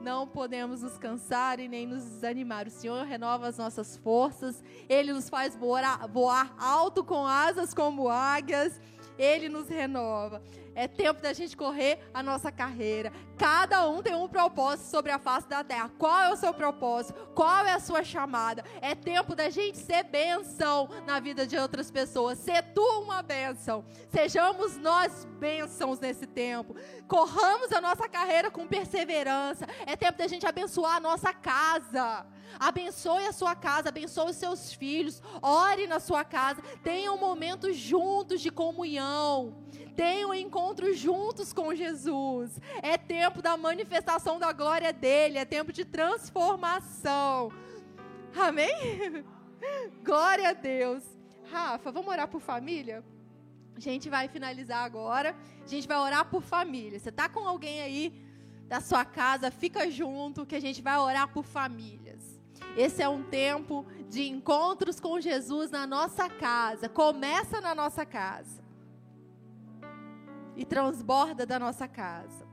Não 0.00 0.26
podemos 0.26 0.82
nos 0.82 0.98
cansar 0.98 1.58
e 1.60 1.68
nem 1.68 1.86
nos 1.86 2.04
desanimar. 2.04 2.66
O 2.66 2.70
Senhor 2.70 3.04
renova 3.04 3.48
as 3.48 3.58
nossas 3.58 3.96
forças, 3.96 4.62
Ele 4.88 5.12
nos 5.12 5.28
faz 5.28 5.56
voar, 5.56 6.06
voar 6.08 6.54
alto 6.58 7.02
com 7.04 7.26
asas 7.26 7.72
como 7.72 8.08
águias, 8.08 8.80
Ele 9.18 9.48
nos 9.48 9.68
renova. 9.68 10.42
É 10.74 10.88
tempo 10.88 11.20
da 11.20 11.32
gente 11.32 11.56
correr 11.56 11.98
a 12.12 12.22
nossa 12.22 12.50
carreira. 12.50 13.12
Cada 13.38 13.88
um 13.88 14.02
tem 14.02 14.14
um 14.14 14.28
propósito 14.28 14.86
sobre 14.86 15.12
a 15.12 15.18
face 15.18 15.48
da 15.48 15.62
terra. 15.62 15.90
Qual 15.98 16.20
é 16.20 16.32
o 16.32 16.36
seu 16.36 16.52
propósito? 16.52 17.14
Qual 17.34 17.64
é 17.64 17.72
a 17.72 17.80
sua 17.80 18.02
chamada? 18.02 18.64
É 18.80 18.94
tempo 18.94 19.34
da 19.34 19.50
gente 19.50 19.78
ser 19.78 20.04
bênção 20.04 20.88
na 21.06 21.20
vida 21.20 21.46
de 21.46 21.56
outras 21.56 21.90
pessoas. 21.90 22.38
Ser 22.38 22.62
tu 22.74 22.82
uma 23.02 23.22
bênção. 23.22 23.84
Sejamos 24.08 24.76
nós 24.76 25.26
bênçãos 25.38 26.00
nesse 26.00 26.26
tempo. 26.26 26.76
Corramos 27.06 27.72
a 27.72 27.80
nossa 27.80 28.08
carreira 28.08 28.50
com 28.50 28.66
perseverança. 28.66 29.66
É 29.86 29.96
tempo 29.96 30.18
da 30.18 30.26
gente 30.26 30.46
abençoar 30.46 30.96
a 30.96 31.00
nossa 31.00 31.32
casa. 31.32 32.26
Abençoe 32.58 33.26
a 33.26 33.32
sua 33.32 33.54
casa, 33.54 33.88
abençoe 33.88 34.30
os 34.30 34.36
seus 34.36 34.72
filhos. 34.72 35.22
Ore 35.42 35.86
na 35.86 36.00
sua 36.00 36.24
casa. 36.24 36.62
Tenham 36.82 37.18
momentos 37.18 37.76
juntos 37.76 38.40
de 38.40 38.50
comunhão. 38.50 39.64
Tenham 39.96 40.34
encontros 40.34 40.98
juntos 40.98 41.52
com 41.52 41.74
Jesus. 41.74 42.60
É 42.82 42.98
tempo 42.98 43.40
da 43.40 43.56
manifestação 43.56 44.38
da 44.38 44.52
glória 44.52 44.92
dele, 44.92 45.38
é 45.38 45.44
tempo 45.44 45.72
de 45.72 45.84
transformação. 45.84 47.52
Amém? 48.36 49.24
Glória 50.04 50.50
a 50.50 50.52
Deus. 50.52 51.02
Rafa, 51.50 51.92
vamos 51.92 52.08
orar 52.08 52.28
por 52.28 52.40
família? 52.40 53.04
A 53.76 53.80
gente 53.80 54.08
vai 54.08 54.28
finalizar 54.28 54.84
agora. 54.84 55.36
A 55.64 55.68
gente 55.68 55.86
vai 55.86 55.98
orar 55.98 56.24
por 56.26 56.42
família. 56.42 56.98
Você 56.98 57.10
está 57.10 57.28
com 57.28 57.46
alguém 57.46 57.80
aí 57.80 58.12
da 58.66 58.80
sua 58.80 59.04
casa? 59.04 59.50
Fica 59.50 59.90
junto 59.90 60.46
que 60.46 60.56
a 60.56 60.60
gente 60.60 60.82
vai 60.82 60.98
orar 60.98 61.28
por 61.28 61.44
famílias. 61.44 62.03
Esse 62.76 63.02
é 63.02 63.08
um 63.08 63.22
tempo 63.22 63.86
de 64.08 64.28
encontros 64.28 64.98
com 64.98 65.20
Jesus 65.20 65.70
na 65.70 65.86
nossa 65.86 66.28
casa. 66.28 66.88
Começa 66.88 67.60
na 67.60 67.74
nossa 67.74 68.04
casa 68.04 68.62
e 70.56 70.64
transborda 70.64 71.46
da 71.46 71.58
nossa 71.58 71.86
casa. 71.86 72.46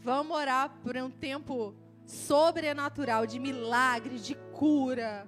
Vamos 0.00 0.36
orar 0.36 0.70
por 0.82 0.96
um 0.96 1.10
tempo 1.10 1.74
sobrenatural, 2.04 3.26
de 3.26 3.38
milagre, 3.38 4.18
de 4.18 4.34
cura. 4.52 5.26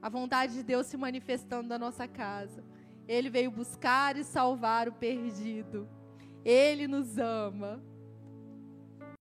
A 0.00 0.08
vontade 0.08 0.54
de 0.54 0.62
Deus 0.62 0.86
se 0.86 0.96
manifestando 0.96 1.68
na 1.68 1.78
nossa 1.78 2.08
casa. 2.08 2.64
Ele 3.06 3.30
veio 3.30 3.50
buscar 3.50 4.16
e 4.16 4.24
salvar 4.24 4.88
o 4.88 4.92
perdido. 4.92 5.88
Ele 6.44 6.88
nos 6.88 7.18
ama. 7.18 7.82